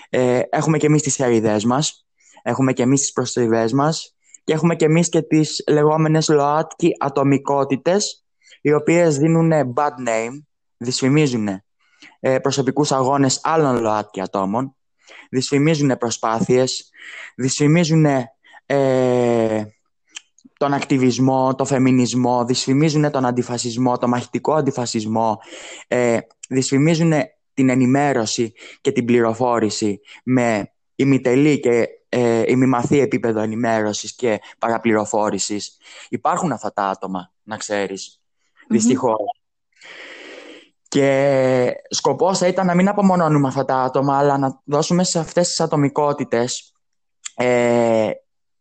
ε, 0.10 0.40
έχουμε 0.50 0.78
και 0.78 0.86
εμείς 0.86 1.02
τις 1.02 1.20
ερηδές 1.20 1.66
μας, 1.66 2.06
έχουμε 2.44 2.74
και 2.74 2.84
εμείς 2.84 3.02
τις 3.02 3.12
προστριβές 3.12 3.74
μας 3.74 4.16
και 4.44 4.54
έχουμε 4.54 4.76
και 4.76 4.86
εμείς 4.86 5.10
και 5.10 5.22
τις 5.22 5.64
λεγόμενες 5.68 6.28
ΛΟΑΤΚΙ 6.28 6.92
ατομικότητες, 7.00 8.26
οι 8.62 8.74
οποίες 8.74 9.18
δίνουν 9.18 9.74
bad 9.76 10.08
name, 10.08 10.42
δυσφημίζουν 10.78 11.48
ε, 11.48 11.67
προσωπικούς 12.42 12.92
αγώνες 12.92 13.40
άλλων 13.44 13.80
ΛΟΑΤΚΙ 13.82 14.22
ατόμων, 14.22 14.76
δυσφημίζουν 15.30 15.98
προσπάθειες, 15.98 16.90
δυσφημίζουν 17.36 18.06
ε, 18.66 19.66
τον 20.58 20.74
ακτιβισμό, 20.74 21.56
το 21.56 21.66
φεμινισμό, 21.66 22.46
δυσφημίζουν 22.46 23.12
τον 23.12 23.26
αντιφασισμό, 23.26 23.98
το 23.98 24.08
μαχητικό 24.08 24.54
αντιφασισμό, 24.54 25.40
ε, 25.88 26.18
δυσφημίζουν 26.50 27.14
την 27.54 27.70
ενημέρωση 27.70 28.54
και 28.82 28.92
την 28.92 29.06
πληροφόρηση 29.06 30.00
με 30.24 30.72
ημιτελή 30.96 31.60
και 31.60 31.88
ε, 32.10 32.44
ημιμαθή 32.48 33.00
επίπεδο 33.00 33.40
ενημέρωσης 33.40 34.16
και 34.16 34.40
παραπληροφόρησης. 34.60 35.78
Υπάρχουν 36.10 36.52
αυτά 36.52 36.74
τα 36.74 36.84
άτομα, 36.84 37.34
να 37.44 37.58
ξέρεις, 37.58 38.22
δυστυχώς. 38.68 39.37
Και 40.88 41.72
σκοπός 41.90 42.38
θα 42.38 42.48
ήταν 42.48 42.66
να 42.66 42.76
μην 42.76 42.88
απομονώνουμε 42.88 43.48
αυτά 43.48 43.66
τα 43.66 43.76
άτομα, 43.76 44.18
αλλά 44.18 44.38
να 44.38 44.62
δώσουμε 44.66 45.04
σε 45.04 45.20
αυτές 45.20 45.48
τις 45.48 45.60
ατομικότητες 45.60 46.74
ε, 47.36 48.10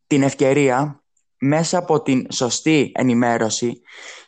την 0.06 0.22
ευκαιρία 0.22 1.04
μέσα 1.38 1.78
από 1.78 2.02
την 2.02 2.26
σωστή 2.32 2.92
ενημέρωση 2.94 3.80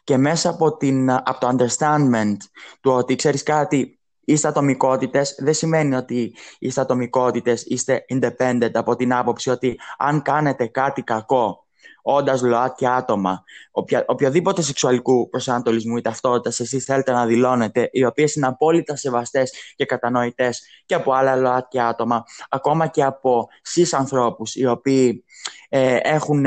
και 0.04 0.16
μέσα 0.16 0.50
από, 0.50 0.76
την, 0.76 1.10
από 1.10 1.38
το 1.40 1.56
understanding 1.56 2.36
του 2.80 2.90
ότι 2.90 3.16
ξέρεις 3.16 3.42
κάτι, 3.42 4.00
είστε 4.20 4.48
ατομικότητες, 4.48 5.34
δεν 5.38 5.54
σημαίνει 5.54 5.94
ότι 5.94 6.34
είστε 6.58 6.80
ατομικότητες, 6.80 7.62
είστε 7.62 8.04
independent 8.14 8.70
από 8.72 8.96
την 8.96 9.12
άποψη 9.12 9.50
ότι 9.50 9.78
αν 9.98 10.22
κάνετε 10.22 10.66
κάτι 10.66 11.02
κακό 11.02 11.67
όντας 12.02 12.42
ΛΟΑΤΚΙ 12.42 12.86
άτομα, 12.86 13.44
οποια, 13.70 14.04
οποιοδήποτε 14.06 14.62
σεξουαλικού 14.62 15.28
προσανατολισμού 15.28 15.96
ή 15.96 16.00
ταυτότητας 16.00 16.60
εσείς 16.60 16.84
θέλετε 16.84 17.12
να 17.12 17.26
δηλώνετε, 17.26 17.88
οι 17.92 18.04
οποίες 18.04 18.34
είναι 18.34 18.46
απόλυτα 18.46 18.96
σεβαστές 18.96 19.52
και 19.76 19.84
κατανοητές 19.84 20.62
και 20.86 20.94
από 20.94 21.12
άλλα 21.12 21.36
ΛΟΑΤΚΙ 21.36 21.80
άτομα, 21.80 22.24
ακόμα 22.48 22.86
και 22.86 23.04
από 23.04 23.48
cis 23.74 23.88
ανθρώπους, 23.92 24.54
οι 24.54 24.66
οποίοι 24.66 25.24
ε, 25.68 25.98
έχουν 26.02 26.46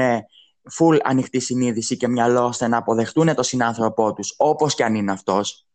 full 0.79 0.97
ανοιχτή 1.03 1.39
συνείδηση 1.39 1.97
και 1.97 2.07
μυαλό 2.07 2.45
ώστε 2.45 2.67
να 2.67 2.77
αποδεχτούν 2.77 3.35
το 3.35 3.43
συνάνθρωπό 3.43 4.13
τους, 4.13 4.33
όπως 4.37 4.75
και 4.75 4.83
αν 4.83 4.95
είναι 4.95 5.11
αυτός. 5.11 5.65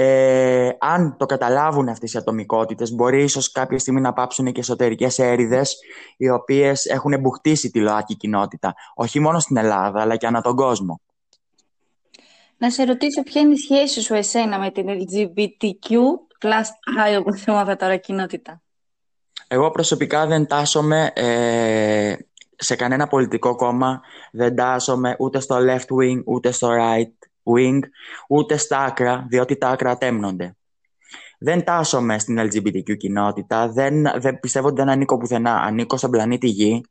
Ε, 0.00 0.76
αν 0.78 1.16
το 1.16 1.26
καταλάβουν 1.26 1.88
αυτές 1.88 2.12
οι 2.12 2.18
ατομικότητες, 2.18 2.94
μπορεί 2.94 3.22
ίσως 3.22 3.52
κάποια 3.52 3.78
στιγμή 3.78 4.00
να 4.00 4.12
πάψουν 4.12 4.52
και 4.52 4.60
εσωτερικές 4.60 5.18
έρηδες, 5.18 5.76
οι 6.16 6.30
οποίες 6.30 6.86
έχουν 6.86 7.12
εμπουχτήσει 7.12 7.70
τη 7.70 7.80
ΛΟΑΚΙ 7.80 8.16
κοινότητα, 8.16 8.74
όχι 8.94 9.20
μόνο 9.20 9.38
στην 9.38 9.56
Ελλάδα, 9.56 10.00
αλλά 10.00 10.16
και 10.16 10.26
ανά 10.26 10.40
τον 10.40 10.56
κόσμο. 10.56 11.00
Να 12.58 12.70
σε 12.70 12.84
ρωτήσω 12.84 13.22
ποια 13.22 13.40
είναι 13.40 13.52
η 13.52 13.56
σχέση 13.56 14.00
σου 14.00 14.14
εσένα 14.14 14.58
με 14.58 14.70
την 14.70 14.86
LGBTQ 14.88 15.94
plus 16.40 16.68
I, 17.14 17.18
όπως 17.18 17.44
έμαθα 17.44 17.76
τώρα, 17.76 17.96
κοινότητα; 17.96 18.62
Εγώ 19.48 19.70
προσωπικά 19.70 20.26
δεν 20.26 20.46
τάσομαι 20.46 21.10
ε, 21.14 22.14
σε 22.56 22.76
κανένα 22.76 23.06
πολιτικό 23.06 23.54
κόμμα 23.56 24.00
δεν 24.32 24.54
τάσσομαι 24.54 25.16
ούτε 25.18 25.40
στο 25.40 25.56
left 25.58 25.96
wing, 26.00 26.22
ούτε 26.24 26.50
στο 26.50 26.68
right 26.68 27.27
wing, 27.56 27.78
ούτε 28.28 28.56
στα 28.56 28.78
άκρα, 28.78 29.26
διότι 29.28 29.56
τα 29.56 29.68
άκρα 29.68 29.98
τέμνονται. 29.98 30.56
Δεν 31.38 31.64
τάσσομαι 31.64 32.18
στην 32.18 32.40
LGBTQ 32.40 32.96
κοινότητα, 32.96 33.68
δεν, 33.68 34.02
δεν 34.20 34.40
πιστεύω 34.40 34.66
ότι 34.66 34.76
δεν 34.76 34.88
ανήκω 34.88 35.16
πουθενά. 35.16 35.54
Ανήκω 35.54 35.96
στον 35.96 36.10
πλανήτη 36.10 36.46
Γη. 36.46 36.84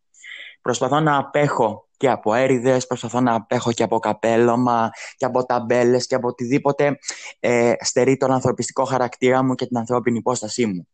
Προσπαθώ 0.62 1.00
να 1.00 1.18
απέχω 1.18 1.88
και 1.98 2.10
από 2.10 2.34
έρηδες, 2.34 2.88
προσπαθώ 2.88 3.22
να 3.22 3.34
απέχω 3.34 3.72
και 3.72 3.84
από 3.84 4.00
καπέλωμα 4.00 4.90
και 5.18 5.26
από 5.26 5.46
ταμπέλες 5.46 6.08
και 6.08 6.16
από 6.16 6.28
οτιδήποτε 6.28 6.98
ε, 7.40 7.74
στερεί 7.80 8.18
τον 8.18 8.32
ανθρωπιστικό 8.32 8.84
χαρακτήρα 8.84 9.44
μου 9.44 9.56
και 9.56 9.66
την 9.66 9.78
ανθρώπινη 9.78 10.18
υπόστασή 10.18 10.66
μου 10.66 10.88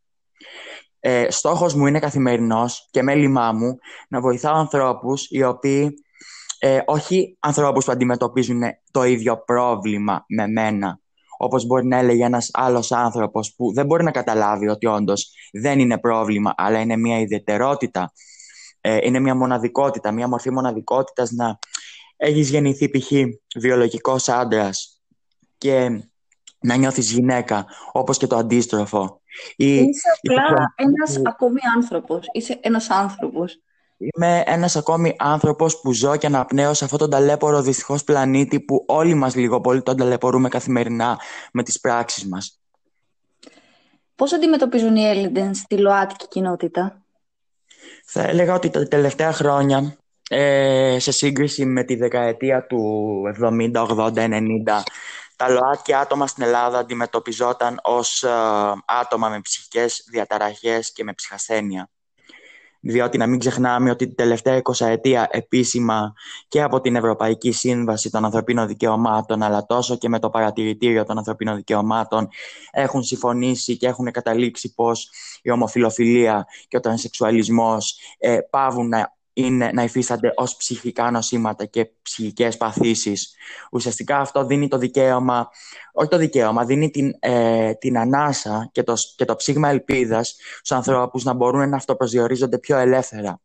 ε, 1.05 1.31
στόχος 1.31 1.73
μου 1.73 1.87
είναι 1.87 1.99
καθημερινός 1.99 2.87
και 2.91 3.03
μέλημά 3.03 3.51
μου 3.51 3.77
να 4.07 4.21
βοηθάω 4.21 4.55
ανθρώπους 4.55 5.27
οι 5.29 5.43
οποίοι 5.43 6.02
ε, 6.65 6.81
όχι 6.85 7.37
ανθρώπους 7.39 7.85
που 7.85 7.91
αντιμετωπίζουν 7.91 8.61
το 8.91 9.03
ίδιο 9.03 9.43
πρόβλημα 9.43 10.25
με 10.27 10.47
μένα 10.47 10.99
όπως 11.37 11.65
μπορεί 11.65 11.87
να 11.87 11.97
έλεγε 11.97 12.23
ένας 12.23 12.49
άλλος 12.53 12.91
άνθρωπος 12.91 13.53
που 13.55 13.73
δεν 13.73 13.85
μπορεί 13.85 14.03
να 14.03 14.11
καταλάβει 14.11 14.67
ότι 14.67 14.85
όντως 14.85 15.31
δεν 15.51 15.79
είναι 15.79 15.97
πρόβλημα 15.97 16.53
αλλά 16.57 16.79
είναι 16.79 16.97
μια 16.97 17.19
ιδιαιτερότητα 17.19 18.11
ε, 18.81 18.97
είναι 19.01 19.19
μια 19.19 19.35
μοναδικότητα, 19.35 20.11
μια 20.11 20.27
μορφή 20.27 20.51
μοναδικότητας 20.51 21.31
να 21.31 21.59
έχεις 22.15 22.49
γεννηθεί 22.49 22.89
π.χ. 22.89 23.11
βιολογικός 23.59 24.29
άντρας 24.29 25.01
και 25.57 25.89
να 26.59 26.75
νιώθεις 26.75 27.11
γυναίκα 27.11 27.65
όπως 27.91 28.17
και 28.17 28.27
το 28.27 28.35
αντίστροφο 28.35 29.21
Είσαι 29.55 30.09
απλά 30.21 30.73
ένας 30.75 31.21
ακόμη 31.23 31.59
άνθρωπος. 31.75 32.25
Είσαι 32.31 32.59
ένας 32.61 32.89
άνθρωπος. 32.89 33.61
Είμαι 34.03 34.43
ένας 34.45 34.75
ακόμη 34.75 35.15
άνθρωπος 35.19 35.81
που 35.81 35.93
ζω 35.93 36.15
και 36.15 36.25
αναπνέω 36.25 36.73
σε 36.73 36.83
αυτόν 36.83 36.99
τον 36.99 37.09
ταλέπορο 37.09 37.61
δυστυχώς 37.61 38.03
πλανήτη 38.03 38.59
που 38.59 38.83
όλοι 38.87 39.13
μας 39.13 39.35
λίγο 39.35 39.61
πολύ 39.61 39.81
τον 39.81 39.97
ταλαιπωρούμε 39.97 40.49
καθημερινά 40.49 41.19
με 41.51 41.63
τις 41.63 41.79
πράξεις 41.79 42.27
μας. 42.27 42.59
Πώς 44.15 44.33
αντιμετωπίζουν 44.33 44.95
οι 44.95 45.03
Έλληνες 45.05 45.63
τη 45.67 45.77
ΛΟΑΤΚΙ 45.77 46.27
κοινότητα; 46.27 47.01
Θα 48.05 48.21
έλεγα 48.21 48.53
ότι 48.53 48.69
τα 48.69 48.87
τελευταία 48.87 49.31
χρόνια, 49.33 49.97
ε, 50.29 50.97
σε 50.99 51.11
σύγκριση 51.11 51.65
με 51.65 51.83
τη 51.83 51.95
δεκαετία 51.95 52.65
του 52.65 53.21
70, 53.27 53.81
80, 53.81 54.21
90, 54.21 54.83
τα 55.35 55.49
ΛΟΑΤΚΙ 55.49 55.93
άτομα 55.93 56.27
στην 56.27 56.43
Ελλάδα 56.43 56.79
αντιμετωπιζόταν 56.79 57.79
ως 57.83 58.23
ε, 58.23 58.29
άτομα 58.85 59.29
με 59.29 59.39
ψυχικές 59.41 60.07
διαταραχές 60.11 60.91
και 60.91 61.03
με 61.03 61.13
ψυχασθένεια. 61.13 61.89
Διότι 62.85 63.17
να 63.17 63.27
μην 63.27 63.39
ξεχνάμε 63.39 63.89
ότι 63.89 64.05
την 64.05 64.15
τελευταία 64.15 64.61
20 64.63 64.85
ετία 64.85 65.27
επίσημα 65.31 66.13
και 66.47 66.61
από 66.61 66.81
την 66.81 66.95
Ευρωπαϊκή 66.95 67.51
Σύμβαση 67.51 68.09
των 68.09 68.25
Ανθρωπίνων 68.25 68.67
Δικαιωμάτων 68.67 69.43
αλλά 69.43 69.65
τόσο 69.65 69.97
και 69.97 70.09
με 70.09 70.19
το 70.19 70.29
Παρατηρητήριο 70.29 71.05
των 71.05 71.17
Ανθρωπίνων 71.17 71.55
Δικαιωμάτων 71.55 72.27
έχουν 72.71 73.03
συμφωνήσει 73.03 73.77
και 73.77 73.87
έχουν 73.87 74.11
καταλήξει 74.11 74.73
πως 74.73 75.09
η 75.41 75.51
ομοφιλοφιλία 75.51 76.45
και 76.67 76.77
ο 76.77 76.79
τρανσεξουαλισμός 76.79 77.97
ε, 78.17 78.37
πάβουν 78.49 78.87
να 78.87 79.13
είναι 79.33 79.71
να 79.73 79.83
υφίστανται 79.83 80.31
ως 80.35 80.55
ψυχικά 80.55 81.11
νοσήματα 81.11 81.65
και 81.65 81.91
ψυχικές 82.01 82.57
παθήσεις. 82.57 83.35
Ουσιαστικά 83.71 84.19
αυτό 84.19 84.45
δίνει 84.45 84.67
το 84.67 84.77
δικαίωμα, 84.77 85.49
όχι 85.93 86.07
το 86.07 86.17
δικαίωμα, 86.17 86.65
δίνει 86.65 86.89
την, 86.89 87.13
ε, 87.19 87.73
την 87.73 87.97
ανάσα 87.97 88.69
και 88.71 88.83
το, 88.83 88.93
και 89.15 89.25
το 89.25 89.35
ψήγμα 89.35 89.69
ελπίδας 89.69 90.35
στους 90.57 90.71
ανθρώπους 90.71 91.23
να 91.23 91.33
μπορούν 91.33 91.69
να 91.69 91.75
αυτοπροσδιορίζονται 91.75 92.59
πιο 92.59 92.77
ελεύθερα 92.77 93.41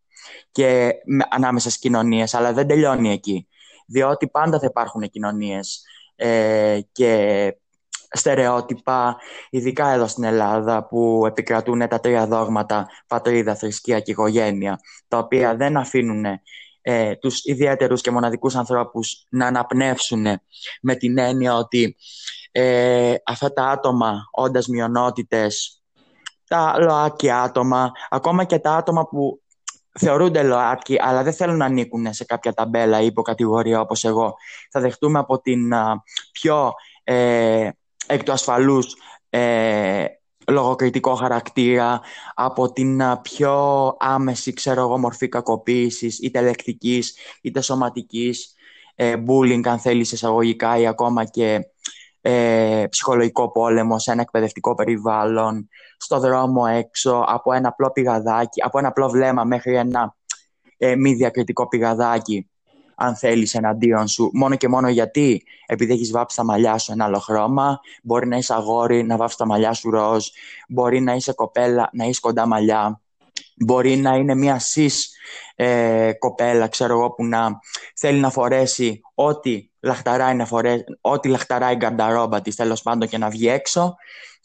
και 0.50 0.92
ανάμεσα 1.30 1.68
στις 1.68 1.80
κοινωνίες, 1.80 2.34
αλλά 2.34 2.52
δεν 2.52 2.66
τελειώνει 2.66 3.12
εκεί. 3.12 3.48
Διότι 3.86 4.28
πάντα 4.28 4.58
θα 4.58 4.66
υπάρχουν 4.66 5.10
κοινωνίες 5.10 5.82
ε, 6.16 6.80
και 6.92 7.54
στερεότυπα, 8.10 9.16
ειδικά 9.50 9.88
εδώ 9.88 10.06
στην 10.06 10.24
Ελλάδα 10.24 10.86
που 10.86 11.24
επικρατούν 11.26 11.88
τα 11.88 12.00
τρία 12.00 12.26
δόγματα 12.26 12.86
πατρίδα, 13.06 13.54
θρησκεία 13.54 14.00
και 14.00 14.10
οικογένεια, 14.10 14.80
τα 15.08 15.18
οποία 15.18 15.56
δεν 15.56 15.76
αφήνουν 15.76 16.24
ε, 16.80 17.14
τους 17.16 17.44
ιδιαίτερους 17.44 18.00
και 18.00 18.10
μοναδικούς 18.10 18.54
ανθρώπους 18.54 19.26
να 19.28 19.46
αναπνεύσουν 19.46 20.26
με 20.82 20.94
την 20.94 21.18
έννοια 21.18 21.54
ότι 21.54 21.96
ε, 22.50 23.14
αυτά 23.24 23.52
τα 23.52 23.64
άτομα 23.66 24.28
όντας 24.30 24.66
μειονότητες, 24.66 25.82
τα 26.48 26.74
ΛΟΑΤΚΙ 26.78 27.30
άτομα, 27.30 27.92
ακόμα 28.08 28.44
και 28.44 28.58
τα 28.58 28.74
άτομα 28.74 29.06
που 29.08 29.40
θεωρούνται 29.98 30.42
ΛΟΑΤΚΙ 30.42 30.96
αλλά 31.00 31.22
δεν 31.22 31.32
θέλουν 31.32 31.56
να 31.56 31.64
ανήκουν 31.64 32.12
σε 32.12 32.24
κάποια 32.24 32.52
ταμπέλα 32.52 33.00
ή 33.00 33.06
υποκατηγορία 33.06 33.80
όπως 33.80 34.04
εγώ, 34.04 34.34
θα 34.70 34.80
δεχτούμε 34.80 35.18
από 35.18 35.40
την 35.40 35.72
πιο 36.32 36.72
ε, 37.04 37.68
εκ 38.08 38.22
του 38.22 38.32
ασφαλούς 38.32 38.96
ε, 39.30 40.04
λογοκριτικό 40.48 41.14
χαρακτήρα, 41.14 42.00
από 42.34 42.72
την 42.72 43.02
πιο 43.22 43.96
άμεση, 43.98 44.52
ξέρω 44.52 44.80
εγώ, 44.80 44.98
μορφή 44.98 45.28
κακοποίησης, 45.28 46.18
είτε 46.18 46.40
λεκτικής, 46.40 47.16
είτε 47.42 47.60
σωματικής, 47.60 48.54
ε, 48.94 49.14
bullying, 49.26 49.66
αν 49.66 49.78
θέλεις, 49.78 50.12
εισαγωγικά 50.12 50.78
ή 50.78 50.86
ακόμα 50.86 51.24
και 51.24 51.60
ε, 52.20 52.84
ψυχολογικό 52.90 53.50
πόλεμο 53.50 53.98
σε 53.98 54.12
ένα 54.12 54.20
εκπαιδευτικό 54.20 54.74
περιβάλλον, 54.74 55.68
στο 55.96 56.20
δρόμο 56.20 56.64
έξω, 56.68 57.24
από 57.26 57.52
ένα 57.52 57.68
απλό 57.68 57.90
πηγαδάκι, 57.90 58.62
από 58.62 58.78
ένα 58.78 58.88
απλό 58.88 59.08
βλέμμα 59.08 59.44
μέχρι 59.44 59.76
ένα 59.76 60.16
ε, 60.76 60.96
μη 60.96 61.14
διακριτικό 61.14 61.68
πηγαδάκι 61.68 62.50
αν 62.98 63.16
θέλεις 63.16 63.54
εναντίον 63.54 64.08
σου, 64.08 64.30
μόνο 64.32 64.56
και 64.56 64.68
μόνο 64.68 64.88
γιατί, 64.88 65.42
επειδή 65.66 65.92
έχεις 65.92 66.10
βάψει 66.10 66.36
τα 66.36 66.44
μαλλιά 66.44 66.78
σου 66.78 66.92
ένα 66.92 67.04
άλλο 67.04 67.18
χρώμα, 67.18 67.80
μπορεί 68.02 68.26
να 68.26 68.36
είσαι 68.36 68.54
αγόρι, 68.54 69.02
να 69.02 69.16
βάψεις 69.16 69.36
τα 69.36 69.46
μαλλιά 69.46 69.72
σου 69.72 69.90
ροζ, 69.90 70.26
μπορεί 70.68 71.00
να 71.00 71.14
είσαι 71.14 71.32
κοπέλα, 71.32 71.90
να 71.92 72.04
είσαι 72.04 72.20
κοντά 72.20 72.46
μαλλιά, 72.46 73.00
μπορεί 73.56 73.96
να 73.96 74.16
είναι 74.16 74.34
μια 74.34 74.58
σις 74.58 75.10
ε, 75.54 76.12
κοπέλα, 76.18 76.68
ξέρω 76.68 76.92
εγώ, 76.92 77.10
που 77.10 77.24
να 77.24 77.58
θέλει 77.94 78.18
να 78.18 78.30
φορέσει 78.30 79.00
ό,τι 79.14 79.70
λαχταράει, 79.80 80.34
να 80.34 80.46
φορέσει, 80.46 80.84
ό,τι 81.00 81.28
λαχταράει 81.28 81.72
η 81.72 81.76
γκαρνταρόμπα 81.76 82.40
της, 82.40 82.56
τέλος 82.56 82.82
πάντων, 82.82 83.08
και 83.08 83.18
να 83.18 83.28
βγει 83.28 83.48
έξω 83.48 83.94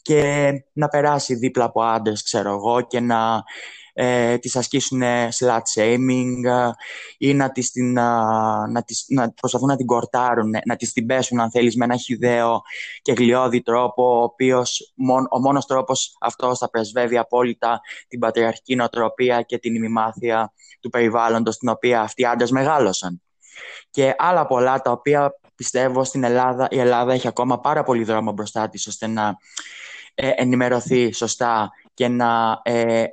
και 0.02 0.52
να 0.72 0.88
περάσει 0.88 1.34
δίπλα 1.34 1.64
από 1.64 1.82
άντρες, 1.82 2.22
ξέρω 2.22 2.50
εγώ, 2.50 2.80
και 2.80 3.00
να 3.00 3.42
ε, 3.96 4.38
τις 4.38 4.56
ασκήσουν 4.56 5.02
slut 5.38 5.60
shaming 5.76 6.44
ε, 6.44 6.70
ή 7.18 7.34
να, 7.34 7.50
τις, 7.50 7.70
την, 7.70 7.92
να, 7.92 8.82
τις, 8.86 9.04
να 9.08 9.30
προσπαθούν 9.30 9.68
να 9.68 9.76
την 9.76 9.86
κορτάρουν, 9.86 10.50
να 10.64 10.76
τις 10.76 10.92
την 10.92 11.06
πέσουν 11.06 11.40
αν 11.40 11.50
θέλεις 11.50 11.76
με 11.76 11.84
ένα 11.84 11.96
χιδαίο 11.96 12.62
και 13.02 13.12
γλιώδη 13.12 13.62
τρόπο 13.62 14.18
ο 14.18 14.22
οποίος 14.22 14.94
ο 15.30 15.40
μόνος 15.40 15.66
τρόπος 15.66 16.16
αυτός 16.20 16.58
θα 16.58 16.70
πρεσβεύει 16.70 17.18
απόλυτα 17.18 17.80
την 18.08 18.18
πατριαρχική 18.18 18.76
νοοτροπία 18.76 19.42
και 19.42 19.58
την 19.58 19.74
ημιμάθεια 19.74 20.52
του 20.80 20.90
περιβάλλοντος 20.90 21.54
στην 21.54 21.68
οποία 21.68 22.00
αυτοί 22.00 22.22
οι 22.22 22.24
άντρες 22.24 22.50
μεγάλωσαν. 22.50 23.22
Και 23.90 24.14
άλλα 24.18 24.46
πολλά 24.46 24.80
τα 24.80 24.90
οποία 24.90 25.38
πιστεύω 25.54 26.04
στην 26.04 26.24
Ελλάδα, 26.24 26.68
η 26.70 26.78
Ελλάδα 26.78 27.12
έχει 27.12 27.28
ακόμα 27.28 27.60
πάρα 27.60 27.82
πολύ 27.82 28.04
δρόμο 28.04 28.32
μπροστά 28.32 28.68
της 28.68 28.86
ώστε 28.86 29.06
να 29.06 29.36
ε, 30.14 30.30
ενημερωθεί 30.34 31.12
σωστά 31.12 31.70
και 31.94 32.08
να 32.08 32.60
ε, 32.62 33.04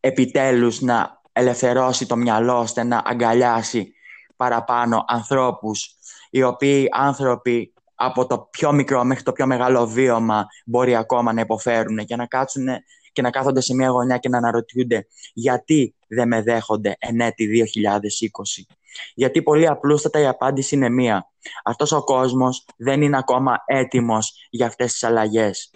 επιτέλους 0.00 0.80
να 0.80 1.20
ελευθερώσει 1.32 2.06
το 2.06 2.16
μυαλό 2.16 2.58
ώστε 2.58 2.82
να 2.82 3.02
αγκαλιάσει 3.04 3.92
παραπάνω 4.36 5.04
ανθρώπους 5.08 5.96
οι 6.30 6.42
οποίοι 6.42 6.88
άνθρωποι 6.90 7.72
από 7.94 8.26
το 8.26 8.38
πιο 8.38 8.72
μικρό 8.72 9.04
μέχρι 9.04 9.22
το 9.22 9.32
πιο 9.32 9.46
μεγάλο 9.46 9.86
βίωμα 9.86 10.46
μπορεί 10.66 10.96
ακόμα 10.96 11.32
να 11.32 11.40
υποφέρουν 11.40 12.04
και 12.04 12.16
να 12.16 12.26
κάτσουν 12.26 12.66
και 13.12 13.22
να 13.22 13.30
κάθονται 13.30 13.60
σε 13.60 13.74
μια 13.74 13.88
γωνιά 13.88 14.18
και 14.18 14.28
να 14.28 14.38
αναρωτιούνται 14.38 15.06
γιατί 15.32 15.94
δεν 16.08 16.28
με 16.28 16.42
δέχονται 16.42 16.96
εν 16.98 17.20
έτη 17.20 17.70
2020. 17.74 18.74
Γιατί 19.14 19.42
πολύ 19.42 19.68
απλούστατα 19.68 20.20
η 20.20 20.26
απάντηση 20.26 20.74
είναι 20.74 20.88
μία. 20.88 21.30
Αυτός 21.64 21.92
ο 21.92 22.04
κόσμος 22.04 22.64
δεν 22.76 23.02
είναι 23.02 23.18
ακόμα 23.18 23.62
έτοιμος 23.66 24.46
για 24.50 24.66
αυτές 24.66 24.92
τις 24.92 25.04
αλλαγές. 25.04 25.70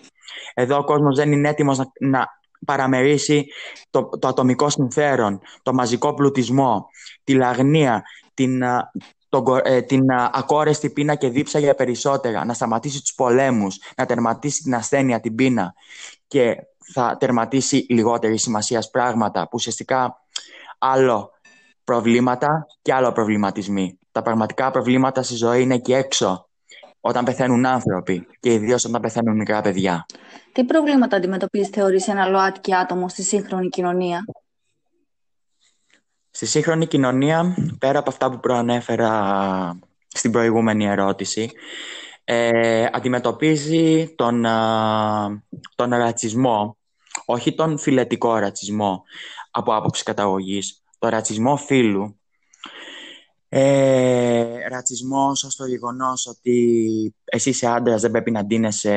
Εδώ 0.55 0.79
ο 0.79 0.85
κόσμος 0.85 1.17
δεν 1.17 1.33
είναι 1.33 1.49
έτοιμος 1.49 1.79
να, 1.79 1.93
να 2.01 2.40
παραμερίσει 2.67 3.47
το, 3.91 4.09
το 4.09 4.29
ατομικό 4.29 4.69
συμφέρον, 4.71 5.41
το 5.63 5.73
μαζικό 5.73 6.15
πλουτισμό, 6.15 6.87
τη 7.25 7.35
λαγνία, 7.35 8.03
την, 8.35 8.63
το, 9.29 9.61
ε, 9.65 9.83
την 9.83 10.11
ακόρεστη 10.33 10.91
πείνα 10.91 11.15
και 11.15 11.29
δίψα 11.29 11.59
για 11.59 11.75
περισσότερα, 11.75 12.45
να 12.45 12.55
σταματήσει 12.55 13.01
τους 13.01 13.15
πολέμους, 13.15 13.79
να 13.97 14.07
τερματίσει 14.07 14.63
την 14.63 14.75
ασθένεια, 14.75 15.21
την 15.21 15.35
πείνα 15.35 15.75
και 16.27 16.57
θα 16.93 17.17
τερματίσει 17.21 17.87
λιγότερη 17.89 18.39
σημασία 18.39 18.85
πράγματα 18.93 19.43
που 19.43 19.51
ουσιαστικά 19.53 20.25
άλλο 20.79 21.31
προβλήματα 21.85 22.67
και 22.83 22.95
άλλο 22.95 23.13
προβληματισμοί. 23.13 23.99
Τα 24.13 24.23
πραγματικά 24.23 24.71
προβλήματα 24.71 25.23
στη 25.23 25.35
ζωή 25.35 25.63
είναι 25.63 25.79
και 25.79 25.97
έξω 25.97 26.50
όταν 27.01 27.25
πεθαίνουν 27.25 27.67
άνθρωποι 27.67 28.27
και 28.41 28.53
ιδίως 28.53 28.85
όταν 28.85 29.01
πεθαίνουν 29.01 29.37
μικρά 29.37 29.61
παιδιά. 29.61 30.07
Τι 30.53 30.65
προβλήματα 30.65 31.17
αντιμετωπίζεις, 31.17 31.69
θεωρείς, 31.69 32.09
ένα 32.09 32.29
ΛΟΑΤΚΙ 32.29 32.75
άτομο 32.75 33.09
στη 33.09 33.23
σύγχρονη 33.23 33.69
κοινωνία; 33.69 34.25
Στη 36.31 36.47
σύγχρονη 36.47 36.87
κοινωνία, 36.87 37.55
πέρα 37.79 37.99
από 37.99 38.11
αυτά 38.11 38.31
που 38.31 38.41
προανέφερα 38.41 39.79
στην 40.09 40.31
προηγούμενη 40.31 40.87
ερώτηση, 40.87 41.51
ε, 42.25 42.87
αντιμετωπίζει 42.93 44.15
τον, 44.17 44.43
τον 45.75 45.91
ρατσισμό, 45.91 46.77
όχι 47.25 47.55
τον 47.55 47.79
φιλετικό 47.79 48.37
ρατσισμό 48.37 49.05
από 49.51 49.75
άποψη 49.75 50.03
καταγωγής, 50.03 50.83
τον 50.99 51.11
ρατσισμό 51.11 51.57
φύλου, 51.57 52.20
ε, 53.53 54.69
ρατσισμός 54.69 55.45
ως 55.45 55.57
το 55.57 55.67
γεγονός 55.67 56.27
ότι 56.27 57.15
εσύ 57.25 57.49
είσαι 57.49 57.67
άντρας, 57.67 58.01
δεν 58.01 58.11
πρέπει 58.11 58.31
να 58.31 58.45
ντύνεσαι, 58.45 58.93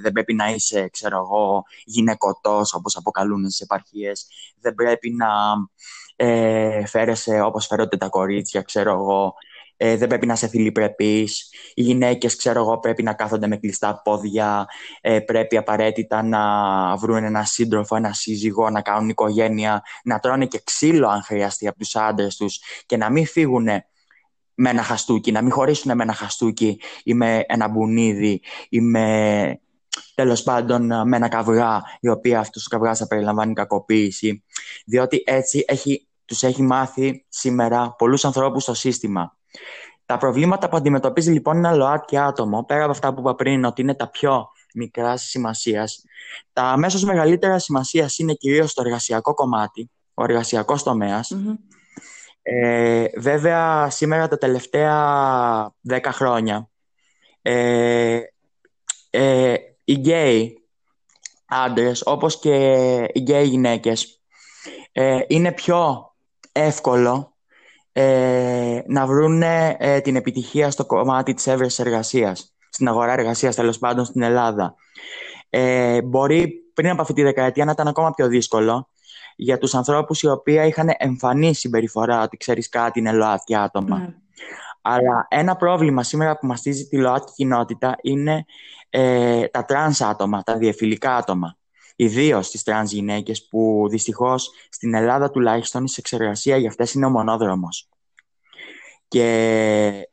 δεν 0.00 0.12
πρέπει 0.12 0.34
να 0.34 0.50
είσαι, 0.50 0.88
ξέρω 0.88 1.16
εγώ, 1.16 1.62
γυναικωτός 1.84 2.74
όπως 2.74 2.96
αποκαλούν 2.96 3.44
στις 3.44 3.60
επαρχίες, 3.60 4.26
δεν 4.60 4.74
πρέπει 4.74 5.10
να 5.10 5.26
ε, 6.16 6.86
φέρεσαι 6.86 7.40
όπως 7.40 7.66
φέρονται 7.66 7.96
τα 7.96 8.08
κορίτσια, 8.08 8.62
ξέρω 8.62 8.92
εγώ, 8.92 9.34
ε, 9.80 9.96
δεν 9.96 10.08
πρέπει 10.08 10.26
να 10.26 10.32
είσαι 10.32 10.46
θηλυπρεπής, 10.46 11.50
οι 11.74 11.82
γυναίκες, 11.82 12.36
ξέρω 12.36 12.60
εγώ, 12.60 12.78
πρέπει 12.78 13.02
να 13.02 13.12
κάθονται 13.12 13.46
με 13.46 13.56
κλειστά 13.56 14.00
πόδια, 14.04 14.66
ε, 15.00 15.18
πρέπει 15.20 15.56
απαραίτητα 15.56 16.22
να 16.22 16.40
βρουν 16.96 17.24
ένα 17.24 17.44
σύντροφο, 17.44 17.96
ένα 17.96 18.12
σύζυγο, 18.12 18.70
να 18.70 18.80
κάνουν 18.80 19.08
οικογένεια, 19.08 19.82
να 20.04 20.18
τρώνε 20.18 20.46
και 20.46 20.60
ξύλο 20.64 21.08
αν 21.08 21.22
χρειαστεί 21.22 21.68
από 21.68 21.78
τους 21.78 21.96
άντρες 21.96 22.36
τους 22.36 22.60
και 22.86 22.96
να 22.96 23.10
μην 23.10 23.26
φύγουν 23.26 23.68
με 24.54 24.70
ένα 24.70 24.82
χαστούκι, 24.82 25.32
να 25.32 25.42
μην 25.42 25.52
χωρίσουν 25.52 25.96
με 25.96 26.02
ένα 26.02 26.12
χαστούκι 26.12 26.80
ή 27.04 27.14
με 27.14 27.44
ένα 27.46 27.68
μπουνίδι 27.68 28.42
ή 28.68 28.80
με 28.80 29.60
τέλος 30.14 30.42
πάντων 30.42 31.08
με 31.08 31.16
ένα 31.16 31.28
καβρά, 31.28 31.82
η 32.00 32.08
οποία 32.08 32.38
αυτός 32.38 32.66
ο 32.66 32.68
καβράς 32.68 32.98
θα 32.98 33.06
περιλαμβάνει 33.06 33.52
κακοποίηση, 33.52 34.44
διότι 34.86 35.22
έτσι 35.26 35.64
έχει, 35.66 36.08
τους 36.24 36.42
έχει 36.42 36.62
μάθει 36.62 37.24
σήμερα 37.28 37.94
πολλούς 37.98 38.24
ανθρώπους 38.24 38.62
στο 38.62 38.74
σύστημα. 38.74 39.37
Τα 40.06 40.16
προβλήματα 40.16 40.68
που 40.68 40.76
αντιμετωπίζει 40.76 41.32
λοιπόν 41.32 41.56
ένα 41.56 41.74
ΛΟΑΤΚΙ 41.74 42.16
άτομο, 42.18 42.64
πέρα 42.64 42.82
από 42.82 42.90
αυτά 42.90 43.14
που 43.14 43.20
είπα 43.20 43.34
πριν, 43.34 43.64
ότι 43.64 43.80
είναι 43.80 43.94
τα 43.94 44.08
πιο 44.08 44.48
μικρά 44.74 45.16
σημασίας, 45.16 46.04
τα 46.52 46.62
αμέσως 46.62 47.04
μεγαλύτερα 47.04 47.58
σημασίας 47.58 48.18
είναι 48.18 48.34
κυρίως 48.34 48.74
το 48.74 48.82
εργασιακό 48.84 49.34
κομμάτι, 49.34 49.90
ο 50.14 50.24
εργασιακός 50.24 50.82
Ε, 52.42 53.04
βέβαια, 53.16 53.90
σήμερα 53.90 54.28
τα 54.28 54.38
τελευταία 54.38 55.74
δέκα 55.80 56.12
χρόνια, 56.12 56.68
ε, 57.42 58.20
ε, 59.10 59.54
οι 59.84 59.94
γκέι 59.94 60.62
άντρες, 61.46 62.02
όπως 62.06 62.38
και 62.38 62.54
οι 63.12 63.20
γκέι 63.20 63.44
γυναίκες, 63.44 64.22
ε, 64.92 65.20
είναι 65.26 65.52
πιο 65.52 66.12
εύκολο 66.52 67.36
ε, 68.00 68.82
να 68.86 69.06
βρουν 69.06 69.42
ε, 69.42 70.00
την 70.00 70.16
επιτυχία 70.16 70.70
στο 70.70 70.86
κομμάτι 70.86 71.34
της 71.34 71.46
εύρεσης 71.46 71.78
εργασίας, 71.78 72.54
στην 72.70 72.88
αγορά 72.88 73.12
εργασίας 73.12 73.54
τέλος 73.54 73.78
πάντων 73.78 74.04
στην 74.04 74.22
Ελλάδα. 74.22 74.74
Ε, 75.50 76.02
μπορεί 76.02 76.52
πριν 76.74 76.90
από 76.90 77.00
αυτή 77.00 77.14
τη 77.14 77.22
δεκαετία 77.22 77.64
να 77.64 77.70
ήταν 77.70 77.88
ακόμα 77.88 78.10
πιο 78.10 78.28
δύσκολο 78.28 78.88
για 79.36 79.58
τους 79.58 79.74
ανθρώπους 79.74 80.22
οι 80.22 80.28
οποίοι 80.28 80.64
είχαν 80.66 80.88
εμφανή 80.98 81.54
συμπεριφορά 81.54 82.22
ότι 82.22 82.36
ξέρεις 82.36 82.68
κάτι 82.68 82.98
είναι 82.98 83.12
ΛΟΑΤΚΙ 83.12 83.56
άτομα. 83.56 83.98
Ναι. 83.98 84.14
Αλλά 84.82 85.26
ένα 85.30 85.56
πρόβλημα 85.56 86.02
σήμερα 86.02 86.38
που 86.38 86.46
μαστίζει 86.46 86.88
τη 86.88 86.96
ΛΟΑΤΚΙ 86.96 87.32
κοινότητα 87.34 87.96
είναι 88.02 88.44
ε, 88.90 89.46
τα 89.46 89.64
τρανς 89.64 90.00
άτομα, 90.00 90.42
τα 90.42 90.56
διεμφυλικά 90.56 91.16
άτομα. 91.16 91.56
Ιδίως 92.00 92.50
τις 92.50 92.62
τρανς 92.62 92.92
γυναίκες 92.92 93.48
που 93.48 93.86
δυστυχώς 93.90 94.50
στην 94.70 94.94
Ελλάδα 94.94 95.30
τουλάχιστον 95.30 95.84
η 95.84 95.88
σεξεργασία 95.88 96.56
για 96.56 96.68
αυτές 96.68 96.92
είναι 96.92 97.06
ο 97.06 97.10
μονόδρομος. 97.10 97.88
Και 99.08 100.08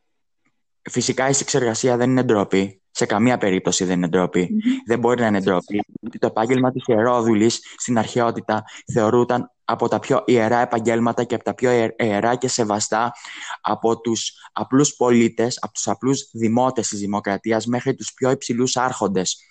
φυσικά 0.90 1.28
η 1.28 1.32
σεξεργασία 1.32 1.96
δεν 1.96 2.10
είναι 2.10 2.22
ντροπή. 2.22 2.80
Σε 2.90 3.06
καμία 3.06 3.38
περίπτωση 3.38 3.84
δεν 3.84 3.96
είναι 3.96 4.08
ντροπή. 4.08 4.50
Δεν 4.86 4.98
μπορεί 4.98 5.20
να 5.20 5.26
είναι 5.26 5.40
ντροπή. 5.40 5.84
το 6.18 6.26
επάγγελμα 6.26 6.72
της 6.72 6.86
ιερόδουλη 6.86 7.50
στην 7.76 7.98
αρχαιότητα 7.98 8.64
θεωρούταν 8.92 9.50
από 9.64 9.88
τα 9.88 9.98
πιο 9.98 10.22
ιερά 10.26 10.58
επαγγέλματα 10.58 11.24
και 11.24 11.34
από 11.34 11.44
τα 11.44 11.54
πιο 11.54 11.92
ιερά 11.96 12.34
και 12.34 12.48
σεβαστά 12.48 13.12
από 13.60 14.00
τους 14.00 14.32
απλούς 14.52 14.94
πολίτες, 14.96 15.58
από 15.60 15.72
τους 15.72 15.88
απλούς 15.88 16.28
δημότες 16.32 16.88
της 16.88 16.98
δημοκρατίας 16.98 17.66
μέχρι 17.66 17.94
τους 17.94 18.12
πιο 18.14 18.30
υψηλούς 18.30 18.76
άρχοντες 18.76 19.46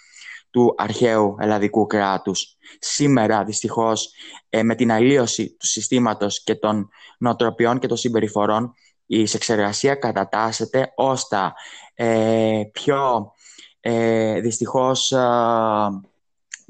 του 0.55 0.73
αρχαίου 0.77 1.35
ελλαδικού 1.39 1.85
κράτους. 1.85 2.57
Σήμερα, 2.79 3.43
δυστυχώς, 3.43 4.13
ε, 4.49 4.63
με 4.63 4.75
την 4.75 4.91
αλλοίωση 4.91 5.55
του 5.59 5.67
συστήματος 5.67 6.43
και 6.43 6.55
των 6.55 6.89
νοοτροπιών 7.17 7.79
και 7.79 7.87
των 7.87 7.97
συμπεριφορών, 7.97 8.73
η 9.05 9.25
σεξεργασία 9.25 9.95
κατατάσσεται 9.95 10.91
ως 10.95 11.27
τα 11.27 11.53
ε, 11.93 12.61
πιο 12.71 13.31
ε, 13.79 14.39
δυστυχώς 14.39 15.11
ε, 15.11 15.25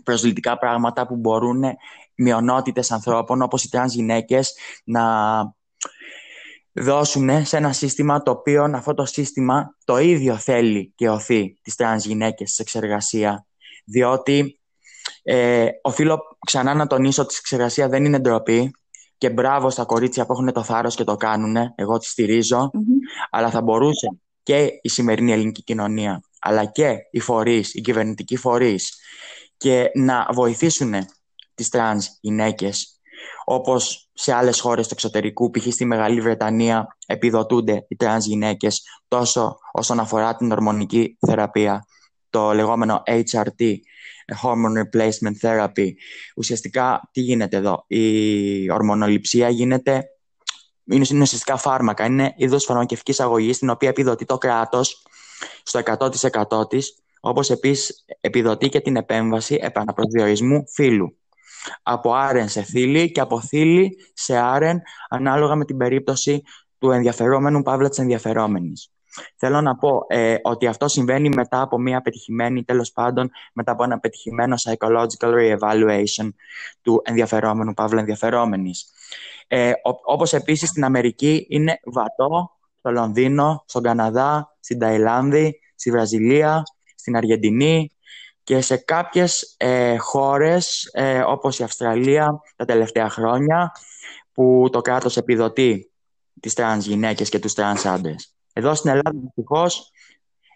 προσβλητικά 0.04 0.58
πράγματα 0.58 1.08
που 1.08 1.15
μπορούν 1.15 1.63
μειονότητες 2.15 2.91
ανθρώπων 2.91 3.41
όπως 3.41 3.63
οι 3.63 3.69
τρανς 3.69 3.93
γυναίκες 3.93 4.56
να 4.84 5.04
δώσουν 6.71 7.45
σε 7.45 7.58
ένα 7.58 7.74
σύστημα 7.74 8.21
το 8.21 8.32
οποίο 8.32 8.63
αυτό 8.74 8.93
το 8.93 9.06
σύστημα 9.06 9.76
το 9.84 9.98
ίδιο 9.98 10.36
θέλει 10.36 10.93
και 10.95 11.10
ωθεί 11.10 11.60
τις 11.62 11.76
τρανς 11.76 12.06
γυναίκες 12.06 12.52
σε 12.52 12.62
σεξεργασία 12.62 13.45
διότι 13.86 14.60
ε, 15.24 15.67
οφείλω 15.82 16.19
ξανά 16.45 16.74
να 16.74 16.88
τονίσω 16.88 17.21
ότι 17.21 17.34
η 17.34 17.38
σεξεργασία 17.39 17.89
δεν 17.89 18.06
είναι 18.06 18.19
ντροπή 18.19 18.71
και 19.17 19.30
μπράβο 19.30 19.69
στα 19.69 19.86
κορίτσια 19.86 20.26
που 20.26 20.34
έχουν 20.34 20.54
το 20.54 20.63
θάρρος 20.63 20.95
και 20.95 21.04
το 21.04 21.15
κάνουν, 21.15 21.56
εγώ 21.76 21.98
τη 21.98 22.06
στηρίζω 22.06 22.71
αλλά 23.30 23.50
θα 23.50 23.62
μπορούσε 23.62 24.08
και 24.43 24.69
η 24.82 24.89
σημερινή 24.89 25.32
ελληνική 25.32 25.63
κοινωνία 25.63 26.21
αλλά 26.39 26.65
και 26.65 26.98
οι 27.12 27.19
φορείς, 27.19 27.74
οι 27.74 27.82
κυβερνητικοί 27.82 28.36
φορείς 28.36 28.98
και 29.58 29.91
να 29.93 30.28
βοηθήσουν 30.34 30.93
τις 31.54 31.69
τρανς 31.69 32.17
γυναίκες 32.21 33.00
όπως 33.45 34.10
σε 34.13 34.34
άλλες 34.34 34.60
χώρες 34.60 34.88
του 34.88 34.93
εξωτερικού, 34.93 35.50
π.χ. 35.50 35.67
στη 35.74 35.86
Μεγάλη 35.86 36.21
Βρετανία 36.21 36.98
επιδοτούνται 37.06 37.86
οι 37.88 37.95
τρανς 37.95 38.26
γυναίκες 38.26 38.82
τόσο 39.08 39.58
όσον 39.71 40.00
αφορά 40.00 40.36
την 40.36 40.52
ορμονική 40.52 41.17
θεραπεία, 41.28 41.86
το 42.36 42.54
λεγόμενο 42.54 43.04
HRT, 43.06 43.76
Hormone 44.41 44.84
Replacement 44.84 45.36
Therapy. 45.41 45.89
Ουσιαστικά 46.36 47.10
τι 47.12 47.21
γίνεται 47.21 47.58
εδώ, 47.58 47.84
η 47.88 48.71
ορμονοληψία 48.71 49.50
γίνεται 49.50 50.04
είναι 50.86 51.02
ουσιαστικά 51.21 51.58
φάρμακα. 51.58 52.06
Είναι 52.06 52.34
είδος 52.38 52.63
φαρμακευτικής 52.63 53.19
αγωγής, 53.19 53.58
την 53.58 53.69
οποία 53.69 53.89
επιδοτεί 53.89 54.26
το 54.26 54.38
κράτος 54.38 55.06
στο 55.63 55.80
100% 55.80 56.69
της, 56.69 57.04
όπως 57.19 57.50
επίσης 57.50 58.06
επιδοτεί 58.21 58.69
και 58.69 58.80
την 58.80 58.95
επέμβαση 58.95 59.58
επαναπροσδιορισμού 59.62 60.63
φύλου. 60.74 61.17
Από 61.84 62.13
άρεν 62.13 62.50
σε 62.50 62.63
θήλη 62.63 63.12
και 63.12 63.19
από 63.19 63.41
θήλη 63.41 63.98
σε 64.13 64.38
άρεν, 64.38 64.82
ανάλογα 65.10 65.56
με 65.56 65.65
την 65.65 65.78
περίπτωση 65.78 66.41
του 66.78 66.91
ενδιαφερόμενου 66.91 67.62
παύλα 67.62 67.89
της 67.89 67.98
ενδιαφερόμενης. 67.98 68.94
Θέλω 69.36 69.62
να 69.62 69.75
πω 69.75 70.06
ε, 70.08 70.36
ότι 70.41 70.67
αυτό 70.67 70.88
συμβαίνει 70.88 71.30
μετά 71.30 71.62
από 71.62 71.78
μια 71.78 72.01
πετυχημένη, 72.01 72.63
τέλος 72.63 72.91
πάντων, 72.91 73.32
μετά 73.54 73.71
από 73.71 73.84
ένα 73.84 73.99
πετυχημένο 73.99 74.56
psychological 74.63 75.34
re-evaluation 75.34 76.30
του 76.82 77.01
ενδιαφερόμενου 77.04 77.73
παύλα 77.73 77.99
ενδιαφερόμενης. 77.99 78.89
Ε, 79.47 79.71
όπως 80.06 80.34
επίσης 80.34 80.69
στην 80.69 80.84
Αμερική 80.84 81.45
είναι 81.49 81.80
βατό 81.86 82.58
στο 82.78 82.91
Λονδίνο, 82.91 83.63
στον 83.67 83.84
Καναδά, 83.84 84.56
στην 84.60 84.80
Ταϊλάνδη, 84.80 85.60
στη 85.75 85.91
Βραζιλία, 85.91 86.63
στην 86.95 87.15
Αργεντινή 87.17 87.89
και 88.43 88.62
σε 88.62 88.78
κάποιες 88.78 89.56
ε, 89.58 89.97
χώρες 89.97 90.89
ε, 90.93 91.19
όπως 91.19 91.60
η 91.60 91.63
Αυστραλία 91.63 92.41
τα 92.56 92.65
τελευταία 92.65 93.10
χρόνια 93.10 93.71
που 94.32 94.67
το 94.71 94.82
κράτος 94.82 95.17
επιδοτεί 95.17 95.91
τις 96.39 96.54
τρανς 96.54 96.86
γυναίκες 96.86 97.30
και 97.30 97.39
τους 97.39 97.54
τρανς 97.54 97.86
άντρες. 97.86 98.35
Εδώ 98.58 98.76
στην 98.76 98.89
Ελλάδα 98.89 99.20
δυστυχώς 99.20 99.91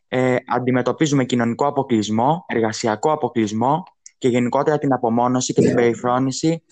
ε, 0.07 0.35
αντιμετωπίζουμε 0.47 1.25
κοινωνικό 1.25 1.67
αποκλεισμό, 1.67 2.45
εργασιακό 2.47 3.11
αποκλεισμό 3.11 3.83
και 4.17 4.27
γενικότερα 4.27 4.77
την 4.77 4.93
απομόνωση 4.93 5.53
και 5.53 5.61
την 5.61 5.75
περιφρόνηση 5.75 6.63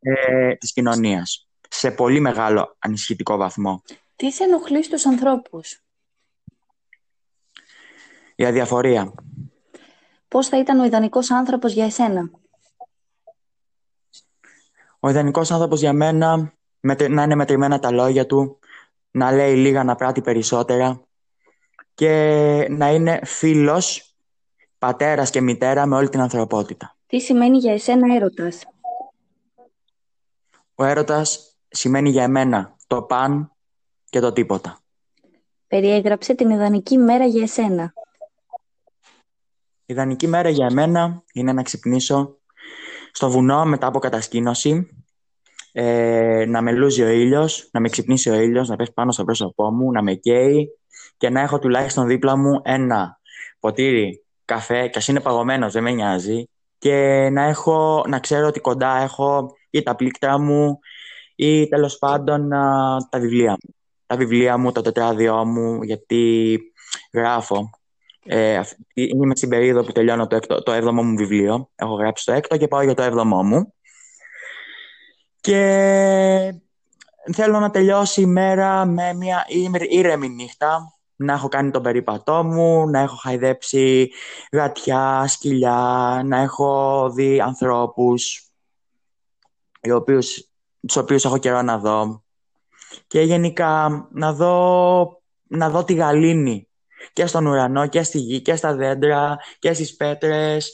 ε, 0.00 0.54
της 0.54 0.72
κοινωνίας 0.72 1.48
σε 1.68 1.90
πολύ 1.90 2.20
μεγάλο 2.20 2.76
ανησυχητικό 2.78 3.36
βαθμό. 3.36 3.82
Τι 4.16 4.30
σε 4.32 4.44
ενοχλεί 4.44 4.82
στους 4.82 5.06
ανθρώπους; 5.06 5.82
Η 8.34 8.44
αδιαφορία. 8.44 9.14
Πώς 10.28 10.48
θα 10.48 10.58
ήταν 10.58 10.78
ο 10.78 10.84
ιδανικός 10.84 11.30
άνθρωπος 11.30 11.72
για 11.72 11.84
εσένα; 11.84 12.30
Ο 15.00 15.08
ιδανικός 15.08 15.50
άνθρωπος 15.50 15.80
για 15.80 15.92
μένα 15.92 16.54
να 17.08 17.22
είναι 17.22 17.34
μετρημένα 17.34 17.78
τα 17.78 17.90
λόγια 17.90 18.26
του, 18.26 18.58
να 19.16 19.32
λέει 19.32 19.56
λίγα 19.56 19.84
να 19.84 19.94
πράττει 19.94 20.20
περισσότερα 20.20 21.00
και 21.94 22.10
να 22.70 22.90
είναι 22.90 23.20
φίλος, 23.24 24.14
πατέρας 24.78 25.30
και 25.30 25.40
μητέρα 25.40 25.86
με 25.86 25.96
όλη 25.96 26.08
την 26.08 26.20
ανθρωπότητα. 26.20 26.96
Τι 27.06 27.20
σημαίνει 27.20 27.58
για 27.58 27.72
εσένα 27.72 28.14
έρωτας; 28.14 28.62
Ο 30.74 30.84
έρωτας 30.84 31.56
σημαίνει 31.68 32.10
για 32.10 32.22
εμένα 32.22 32.76
το 32.86 33.02
παν 33.02 33.52
και 34.04 34.20
το 34.20 34.32
τίποτα. 34.32 34.78
Περιέγραψε 35.66 36.34
την 36.34 36.50
ιδανική 36.50 36.98
μέρα 36.98 37.24
για 37.24 37.42
εσένα. 37.42 37.92
Η 39.86 39.92
ιδανική 39.92 40.26
μέρα 40.26 40.48
για 40.48 40.66
εμένα 40.66 41.22
είναι 41.32 41.52
να 41.52 41.62
ξυπνήσω 41.62 42.38
στο 43.12 43.30
βουνό 43.30 43.64
μετά 43.64 43.86
από 43.86 43.98
κατασκήνωση, 43.98 45.03
ε, 45.76 46.44
να 46.48 46.62
με 46.62 46.72
λούζει 46.72 47.02
ο 47.02 47.08
ήλιος, 47.08 47.68
να 47.72 47.80
με 47.80 47.88
ξυπνήσει 47.88 48.30
ο 48.30 48.34
ήλιος, 48.34 48.68
να 48.68 48.76
πέσει 48.76 48.92
πάνω 48.92 49.12
στο 49.12 49.24
πρόσωπό 49.24 49.70
μου, 49.70 49.90
να 49.90 50.02
με 50.02 50.14
καίει 50.14 50.68
και 51.16 51.30
να 51.30 51.40
έχω 51.40 51.58
τουλάχιστον 51.58 52.06
δίπλα 52.06 52.36
μου 52.36 52.60
ένα 52.64 53.20
ποτήρι 53.60 54.24
καφέ, 54.44 54.88
και 54.88 54.98
ας 54.98 55.08
είναι 55.08 55.20
παγωμένος, 55.20 55.72
δεν 55.72 55.82
με 55.82 55.90
νοιάζει, 55.90 56.48
και 56.78 57.28
να, 57.32 57.42
έχω, 57.42 58.04
να 58.08 58.18
ξέρω 58.18 58.46
ότι 58.46 58.60
κοντά 58.60 59.02
έχω 59.02 59.52
ή 59.70 59.82
τα 59.82 59.94
πλήκτρα 59.94 60.38
μου 60.38 60.78
ή 61.36 61.68
τέλος 61.68 61.98
πάντων 61.98 62.48
τα 63.10 63.18
βιβλία 63.18 63.50
μου. 63.50 63.74
Τα 64.06 64.16
βιβλία 64.16 64.56
μου, 64.56 64.72
το 64.72 64.80
τετράδιό 64.80 65.44
μου, 65.44 65.82
γιατί 65.82 66.58
γράφω. 67.12 67.70
Ε, 68.26 68.60
είμαι 68.94 69.36
στην 69.36 69.48
περίοδο 69.48 69.84
που 69.84 69.92
τελειώνω 69.92 70.26
το, 70.26 70.36
έκτο, 70.36 70.62
το 70.62 70.72
έβδομο 70.72 71.02
μου 71.02 71.16
βιβλίο. 71.16 71.70
Έχω 71.74 71.94
γράψει 71.94 72.24
το 72.24 72.32
έκτο 72.32 72.56
και 72.56 72.68
πάω 72.68 72.82
για 72.82 72.94
το 72.94 73.02
έβδομο 73.02 73.42
μου. 73.42 73.74
Και 75.44 76.54
θέλω 77.32 77.58
να 77.58 77.70
τελειώσει 77.70 78.20
η 78.20 78.26
μέρα 78.26 78.84
με 78.84 79.14
μια 79.14 79.44
ήρεμη 79.88 80.28
νύχτα, 80.28 80.94
να 81.16 81.32
έχω 81.32 81.48
κάνει 81.48 81.70
τον 81.70 81.82
περίπατό 81.82 82.44
μου, 82.44 82.88
να 82.88 83.00
έχω 83.00 83.16
χαϊδέψει 83.16 84.10
γατιά, 84.52 85.24
σκυλιά, 85.26 86.22
να 86.24 86.40
έχω 86.40 87.10
δει 87.14 87.40
ανθρώπους 87.40 88.50
οι 89.80 89.90
οποίους, 89.90 90.48
τους 90.86 90.96
οποίους 90.96 91.24
έχω 91.24 91.38
καιρό 91.38 91.62
να 91.62 91.78
δω. 91.78 92.24
Και 93.06 93.20
γενικά 93.20 94.08
να 94.12 94.32
δω, 94.32 95.22
να 95.46 95.70
δω 95.70 95.84
τη 95.84 95.94
γαλήνη 95.94 96.68
και 97.12 97.26
στον 97.26 97.46
ουρανό 97.46 97.86
και 97.86 98.02
στη 98.02 98.18
γη 98.18 98.40
και 98.40 98.56
στα 98.56 98.74
δέντρα 98.74 99.36
και 99.58 99.72
στις 99.72 99.96
πέτρες 99.96 100.72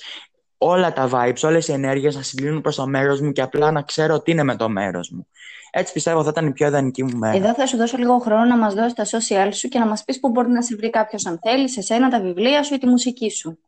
όλα 0.62 0.92
τα 0.92 1.08
vibes, 1.12 1.40
όλες 1.42 1.68
οι 1.68 1.72
ενέργειες 1.72 2.14
να 2.14 2.22
συγκλίνουν 2.22 2.60
προς 2.60 2.76
το 2.76 2.86
μέρος 2.86 3.20
μου 3.20 3.32
και 3.32 3.42
απλά 3.42 3.70
να 3.70 3.82
ξέρω 3.82 4.20
τι 4.20 4.30
είναι 4.30 4.42
με 4.42 4.56
το 4.56 4.68
μέρος 4.68 5.10
μου. 5.10 5.26
Έτσι 5.70 5.92
πιστεύω 5.92 6.22
θα 6.22 6.28
ήταν 6.28 6.46
η 6.46 6.52
πιο 6.52 6.66
ιδανική 6.66 7.02
μου 7.04 7.18
μέρα. 7.18 7.36
Εδώ 7.36 7.54
θα 7.54 7.66
σου 7.66 7.76
δώσω 7.76 7.96
λίγο 7.96 8.18
χρόνο 8.18 8.44
να 8.44 8.56
μας 8.56 8.74
δώσεις 8.74 8.92
τα 8.92 9.04
social 9.04 9.48
σου 9.52 9.68
και 9.68 9.78
να 9.78 9.86
μας 9.86 10.04
πεις 10.04 10.20
πού 10.20 10.28
μπορεί 10.28 10.48
να 10.48 10.62
σε 10.62 10.76
βρει 10.76 10.90
κάποιος 10.90 11.26
αν 11.26 11.38
θέλεις, 11.42 11.72
σε 11.72 11.80
σένα, 11.80 12.08
τα 12.08 12.20
βιβλία 12.20 12.62
σου 12.62 12.74
ή 12.74 12.78
τη 12.78 12.86
μουσική 12.86 13.30
σου. 13.30 13.58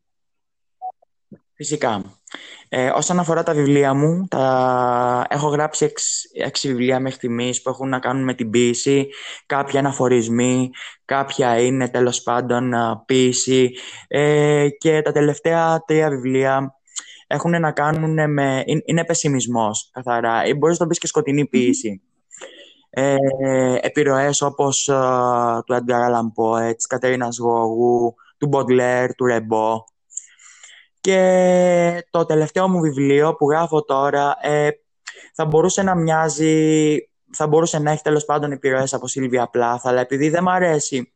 Φυσικά. 1.54 2.02
Ε, 2.68 2.90
όσον 2.94 3.18
αφορά 3.18 3.42
τα 3.42 3.52
βιβλία 3.52 3.94
μου, 3.94 4.26
τα... 4.28 5.26
έχω 5.28 5.48
γράψει 5.48 5.84
εξ, 5.84 6.24
έξι 6.34 6.68
βιβλία 6.68 7.00
μέχρι 7.00 7.16
στιγμής 7.16 7.62
που 7.62 7.68
έχουν 7.68 7.88
να 7.88 7.98
κάνουν 7.98 8.24
με 8.24 8.34
την 8.34 8.50
ποίηση, 8.50 9.08
κάποια 9.46 9.78
είναι 9.78 9.88
αφορισμοί, 9.88 10.70
κάποια 11.04 11.60
είναι 11.60 11.88
τέλος 11.88 12.22
πάντων 12.22 12.72
ποίηση 13.06 13.70
ε, 14.08 14.68
και 14.78 15.02
τα 15.02 15.12
τελευταία 15.12 15.82
τρία 15.86 16.08
βιβλία 16.08 16.81
έχουν 17.32 17.60
να 17.60 17.72
κάνουν 17.72 18.32
με... 18.32 18.64
είναι 18.84 19.04
πεσημισμός 19.04 19.90
καθαρά 19.92 20.44
ή 20.44 20.54
μπορείς 20.54 20.78
να 20.78 20.84
το 20.84 20.90
πεις 20.90 20.98
και 20.98 21.06
σκοτεινή 21.06 21.46
ποίηση. 21.46 22.02
Ε, 22.90 23.16
επιρροές 23.80 24.40
όπως 24.40 24.84
του 25.64 25.74
Edgar 25.74 26.08
Allan 26.08 26.26
Poe, 26.36 26.76
της 26.76 26.86
Κατερίνας 26.86 27.38
Γόγου, 27.38 28.14
του 28.38 28.48
Baudelaire, 28.52 29.10
του 29.16 29.26
Ρεμπό 29.26 29.84
και 31.02 32.06
το 32.10 32.24
τελευταίο 32.24 32.68
μου 32.68 32.80
βιβλίο 32.80 33.34
που 33.34 33.50
γράφω 33.50 33.84
τώρα 33.84 34.36
ε, 34.40 34.68
θα 35.34 35.44
μπορούσε 35.44 35.82
να 35.82 35.94
μοιάζει, 35.94 36.96
θα 37.32 37.46
μπορούσε 37.46 37.78
να 37.78 37.90
έχει 37.90 38.02
τέλος 38.02 38.24
πάντων 38.24 38.52
επιρροές 38.52 38.94
από 38.94 39.06
Σίλβια 39.06 39.48
Πλάθ, 39.48 39.86
αλλά 39.86 40.00
επειδή 40.00 40.28
δεν 40.28 40.42
μ' 40.42 40.48
αρέσει 40.48 41.12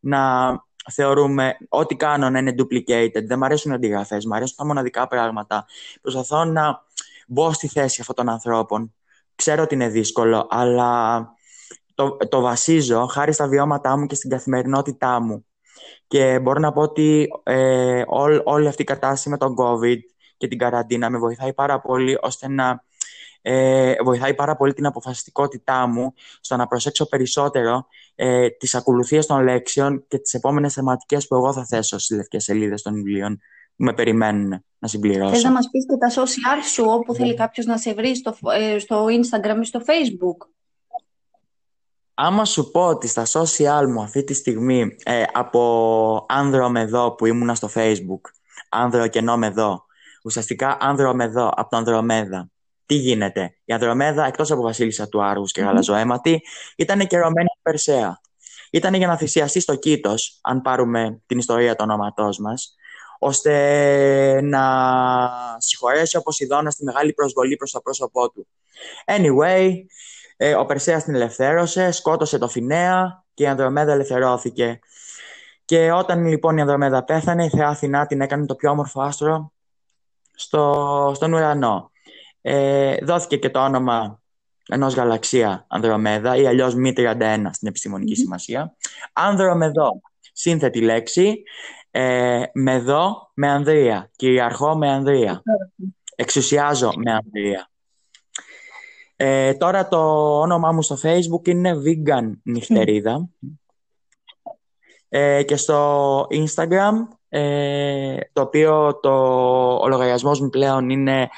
να 0.00 0.50
θεωρούμε 0.92 1.56
ό,τι 1.68 1.96
κάνω 1.96 2.30
να 2.30 2.38
είναι 2.38 2.54
duplicated, 2.58 3.24
δεν 3.26 3.38
μ' 3.38 3.44
αρέσουν 3.44 3.70
οι 3.70 3.74
αντιγραφές, 3.74 4.24
μ' 4.24 4.32
αρέσουν 4.32 4.56
τα 4.56 4.66
μοναδικά 4.66 5.06
πράγματα. 5.06 5.66
Προσπαθώ 6.00 6.44
να 6.44 6.84
μπω 7.26 7.52
στη 7.52 7.68
θέση 7.68 8.00
αυτών 8.00 8.16
των 8.16 8.28
ανθρώπων 8.28 8.94
ξέρω 9.36 9.62
ότι 9.62 9.74
είναι 9.74 9.88
δύσκολο, 9.88 10.46
αλλά 10.50 11.20
το, 11.94 12.16
το 12.16 12.40
βασίζω 12.40 13.06
χάρη 13.06 13.32
στα 13.32 13.46
βιώματά 13.48 13.98
μου 13.98 14.06
και 14.06 14.14
στην 14.14 14.30
καθημερινότητά 14.30 15.20
μου. 15.20 15.46
Και 16.06 16.38
μπορώ 16.38 16.58
να 16.60 16.72
πω 16.72 16.80
ότι 16.80 17.28
ε, 17.42 18.02
όλη 18.44 18.68
αυτή 18.68 18.82
η 18.82 18.84
κατάσταση 18.84 19.28
με 19.28 19.38
τον 19.38 19.54
COVID 19.58 19.98
και 20.36 20.48
την 20.48 20.58
καραντίνα 20.58 21.10
με 21.10 21.18
βοηθάει 21.18 21.54
πάρα 21.54 21.80
πολύ 21.80 22.18
ώστε 22.20 22.48
να 22.48 22.84
ε, 23.48 23.94
βοηθάει 24.04 24.34
πάρα 24.34 24.56
πολύ 24.56 24.72
την 24.72 24.86
αποφασιστικότητά 24.86 25.86
μου 25.86 26.14
στο 26.40 26.56
να 26.56 26.66
προσέξω 26.66 27.08
περισσότερο 27.08 27.86
ε, 28.14 28.48
τις 28.48 28.74
ακολουθίες 28.74 29.26
των 29.26 29.42
λέξεων 29.42 30.04
και 30.08 30.18
τις 30.18 30.34
επόμενες 30.34 30.72
θεματικές 30.72 31.26
που 31.26 31.34
εγώ 31.34 31.52
θα 31.52 31.64
θέσω 31.64 31.98
στις 31.98 32.16
λευκές 32.16 32.44
σελίδες 32.44 32.82
των 32.82 32.94
βιβλίων 32.94 33.38
που 33.76 33.84
με 33.84 33.92
περιμένουν 33.92 34.64
να 34.78 34.88
συμπληρώσω. 34.88 35.32
Θες 35.32 35.42
να 35.42 35.50
μας 35.50 35.68
πεις 35.70 35.86
και 35.86 35.96
τα 35.96 36.22
social 36.22 36.64
σου 36.72 36.84
όπου 36.86 37.14
θέλει 37.14 37.30
ναι. 37.30 37.34
κάποιος 37.34 37.66
να 37.66 37.78
σε 37.78 37.94
βρει 37.94 38.16
στο, 38.16 38.36
ε, 38.58 38.78
στο 38.78 39.04
Instagram 39.04 39.60
ή 39.60 39.64
στο 39.64 39.80
Facebook; 39.80 40.48
Άμα 42.14 42.44
σου 42.44 42.70
πω 42.70 42.86
ότι 42.86 43.08
στα 43.08 43.24
social 43.26 43.86
μου 43.88 44.02
αυτή 44.02 44.24
τη 44.24 44.34
στιγμή 44.34 44.96
ε, 45.04 45.22
από 45.32 46.26
άνδρο 46.28 46.68
με 46.68 46.80
εδώ 46.80 47.14
που 47.14 47.26
ήμουνα 47.26 47.54
στο 47.54 47.68
facebook, 47.74 48.20
άνδρο 48.68 49.06
και 49.06 49.22
με 49.22 49.46
εδώ, 49.46 49.84
ουσιαστικά 50.24 50.76
άνδρο 50.80 51.14
με 51.14 51.24
εδώ 51.24 51.52
από 51.56 51.70
το 51.70 51.76
Ανδρομέδα, 51.76 52.50
τι 52.86 52.94
γίνεται. 52.94 53.56
Η 53.64 53.72
Ανδρομέδα, 53.72 54.26
εκτός 54.26 54.50
από 54.50 54.62
βασίλισσα 54.62 55.08
του 55.08 55.24
Άργους 55.24 55.52
και 55.52 55.60
γαλαζοαίματη, 55.60 56.42
ήταν 56.76 57.06
και 57.06 57.18
ρωμένη 57.18 57.48
Περσέα. 57.62 58.20
Ήταν 58.70 58.94
για 58.94 59.06
να 59.06 59.16
θυσιαστεί 59.16 59.60
στο 59.60 59.74
Κήτος, 59.74 60.38
αν 60.42 60.62
πάρουμε 60.62 61.22
την 61.26 61.38
ιστορία 61.38 61.70
του 61.70 61.84
ονόματός 61.88 62.38
μας, 62.38 62.74
ώστε 63.18 64.40
να 64.42 64.62
συγχωρέσει 65.58 66.16
ο 66.16 66.22
Ποσειδώνας 66.22 66.74
τη 66.74 66.84
μεγάλη 66.84 67.12
προσβολή 67.12 67.56
προς 67.56 67.70
το 67.70 67.80
πρόσωπό 67.80 68.30
του. 68.30 68.46
Anyway, 69.06 69.72
ε, 70.36 70.54
ο 70.54 70.66
Περσέας 70.66 71.04
την 71.04 71.14
ελευθέρωσε, 71.14 71.90
σκότωσε 71.90 72.38
το 72.38 72.48
Φινέα 72.48 73.24
και 73.34 73.42
η 73.42 73.46
Ανδρομέδα 73.46 73.92
ελευθερώθηκε. 73.92 74.78
Και 75.64 75.92
όταν 75.92 76.26
λοιπόν 76.26 76.56
η 76.56 76.60
Ανδρομέδα 76.60 77.04
πέθανε, 77.04 77.44
η 77.44 77.48
Θεά 77.48 77.68
Αθηνά 77.68 78.06
την 78.06 78.20
έκανε 78.20 78.46
το 78.46 78.54
πιο 78.54 78.70
όμορφο 78.70 79.00
άστρο 79.00 79.52
στο, 80.34 81.12
στον 81.14 81.32
ουρανό. 81.32 81.90
Ε, 82.48 82.96
δόθηκε 83.02 83.36
και 83.36 83.50
το 83.50 83.64
όνομα 83.64 84.22
ενός 84.68 84.94
γαλαξία 84.94 85.64
Ανδρομέδα 85.68 86.36
ή 86.36 86.46
αλλιώς 86.46 86.74
μη 86.74 86.92
31 86.96 87.46
στην 87.52 87.68
επιστημονική 87.68 88.12
mm-hmm. 88.12 88.22
σημασία. 88.22 88.76
Ανδρομεδό, 89.12 90.00
σύνθετη 90.32 90.80
λέξη, 90.80 91.42
ε, 91.90 92.42
μεδό 92.52 93.30
με 93.34 93.48
Ανδρία, 93.48 94.10
κυριαρχώ 94.16 94.76
με 94.76 94.90
Ανδρία, 94.90 95.42
εξουσιάζω 96.16 96.92
με 96.96 97.12
Ανδρία. 97.12 97.70
Ε, 99.16 99.54
τώρα 99.54 99.88
το 99.88 100.00
όνομά 100.40 100.72
μου 100.72 100.82
στο 100.82 100.96
facebook 101.02 101.48
είναι 101.48 101.82
Vegan 101.84 102.30
Νυχτερίδα 102.42 103.28
ε, 105.08 105.42
και 105.42 105.56
στο 105.56 106.26
Instagram 106.30 106.92
ε, 107.28 108.16
το 108.32 108.40
οποίο 108.40 109.00
το, 109.00 109.10
ο 109.76 109.88
λογαριασμός 109.88 110.40
μου 110.40 110.48
πλέον 110.48 110.90
είναι 110.90 111.28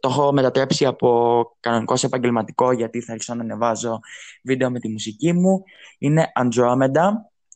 το 0.00 0.08
έχω 0.08 0.32
μετατρέψει 0.32 0.86
από 0.86 1.42
κανονικός 1.60 2.00
σε 2.00 2.06
επαγγελματικό 2.06 2.72
γιατί 2.72 3.00
θα 3.00 3.12
αρχίσω 3.12 3.34
να 3.34 3.42
ανεβάζω 3.42 4.00
βίντεο 4.44 4.70
με 4.70 4.78
τη 4.78 4.88
μουσική 4.88 5.32
μου. 5.32 5.62
Είναι 5.98 6.32
Andromeda 6.40 7.10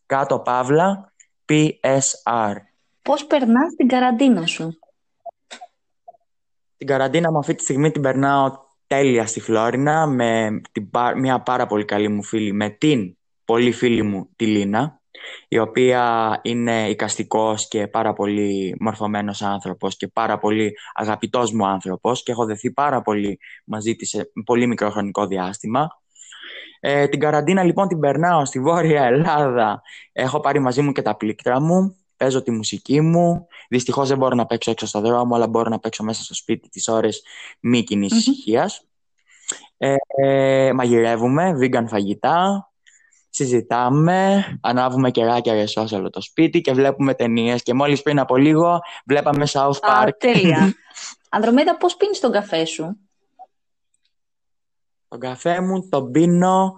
κάτω 0.06 0.38
παύλα 0.38 1.12
PSR 1.48 2.54
Πώς 3.02 3.26
περνάς 3.26 3.74
την 3.76 3.88
καραντίνα 3.88 4.46
σου; 4.46 4.78
Την 6.76 6.86
καραντίνα 6.86 7.30
μου 7.30 7.38
αυτή 7.38 7.54
τη 7.54 7.62
στιγμή 7.62 7.90
την 7.90 8.02
περνάω 8.02 8.50
τέλεια 8.86 9.26
στη 9.26 9.40
Φλόρινα 9.40 10.06
με 10.06 10.60
την, 10.72 10.90
μια 11.16 11.40
πάρα 11.40 11.66
πολύ 11.66 11.84
καλή 11.84 12.08
μου 12.08 12.22
φίλη, 12.22 12.52
με 12.52 12.70
την 12.70 13.16
πολύ 13.44 13.72
φίλη 13.72 14.02
μου 14.02 14.28
τη 14.36 14.46
Λίνα, 14.46 15.01
η 15.48 15.58
οποία 15.58 16.38
είναι 16.42 16.88
οικαστικός 16.88 17.68
και 17.68 17.86
πάρα 17.86 18.12
πολύ 18.12 18.76
μορφωμένος 18.80 19.42
άνθρωπος 19.42 19.96
και 19.96 20.08
πάρα 20.08 20.38
πολύ 20.38 20.74
αγαπητός 20.94 21.52
μου 21.52 21.66
άνθρωπος 21.66 22.22
και 22.22 22.32
έχω 22.32 22.44
δεθεί 22.44 22.70
πάρα 22.72 23.02
πολύ 23.02 23.38
μαζί 23.64 23.96
της 23.96 24.08
σε 24.08 24.32
πολύ 24.44 24.66
μικρό 24.66 24.90
χρονικό 24.90 25.26
διάστημα. 25.26 26.00
Ε, 26.80 27.08
την 27.08 27.20
καραντίνα 27.20 27.62
λοιπόν 27.62 27.88
την 27.88 28.00
περνάω 28.00 28.44
στη 28.44 28.60
Βόρεια 28.60 29.04
Ελλάδα. 29.04 29.82
Έχω 30.12 30.40
πάρει 30.40 30.58
μαζί 30.58 30.82
μου 30.82 30.92
και 30.92 31.02
τα 31.02 31.16
πλήκτρα 31.16 31.60
μου 31.60 31.96
παίζω 32.22 32.42
τη 32.42 32.50
μουσική 32.50 33.00
μου. 33.00 33.46
Δυστυχώς 33.68 34.08
δεν 34.08 34.18
μπορώ 34.18 34.34
να 34.34 34.46
παίξω 34.46 34.70
έξω 34.70 34.86
στο 34.86 35.00
δρόμο, 35.00 35.34
αλλά 35.34 35.48
μπορώ 35.48 35.68
να 35.68 35.78
παίξω 35.78 36.04
μέσα 36.04 36.22
στο 36.22 36.34
σπίτι 36.34 36.68
τις 36.68 36.88
ώρες 36.88 37.22
μη 37.60 37.82
κοινή 37.82 38.08
mm-hmm. 38.10 38.16
ησυχία. 38.16 38.70
Ε, 39.76 39.94
ε, 40.16 40.72
μαγειρεύουμε, 40.72 41.56
vegan 41.60 41.84
φαγητά, 41.88 42.70
συζητάμε, 43.32 44.44
ανάβουμε 44.60 45.10
κεράκια 45.10 45.52
ρεσό 45.52 45.86
σε 45.86 45.94
όλο 45.94 46.10
το 46.10 46.20
σπίτι 46.20 46.60
και 46.60 46.72
βλέπουμε 46.72 47.14
ταινίες. 47.14 47.62
Και 47.62 47.74
μόλις 47.74 48.02
πριν 48.02 48.18
από 48.18 48.36
λίγο 48.36 48.80
βλέπαμε 49.06 49.46
South 49.48 49.78
Park. 49.80 50.06
Α, 50.06 50.16
τέλεια. 50.18 50.74
Ανδρομέδα, 51.34 51.76
πώς 51.76 51.96
πίνεις 51.96 52.20
τον 52.20 52.32
καφέ 52.32 52.64
σου; 52.64 52.96
Τον 55.08 55.20
καφέ 55.20 55.60
μου 55.60 55.88
τον 55.88 56.10
πίνω 56.10 56.74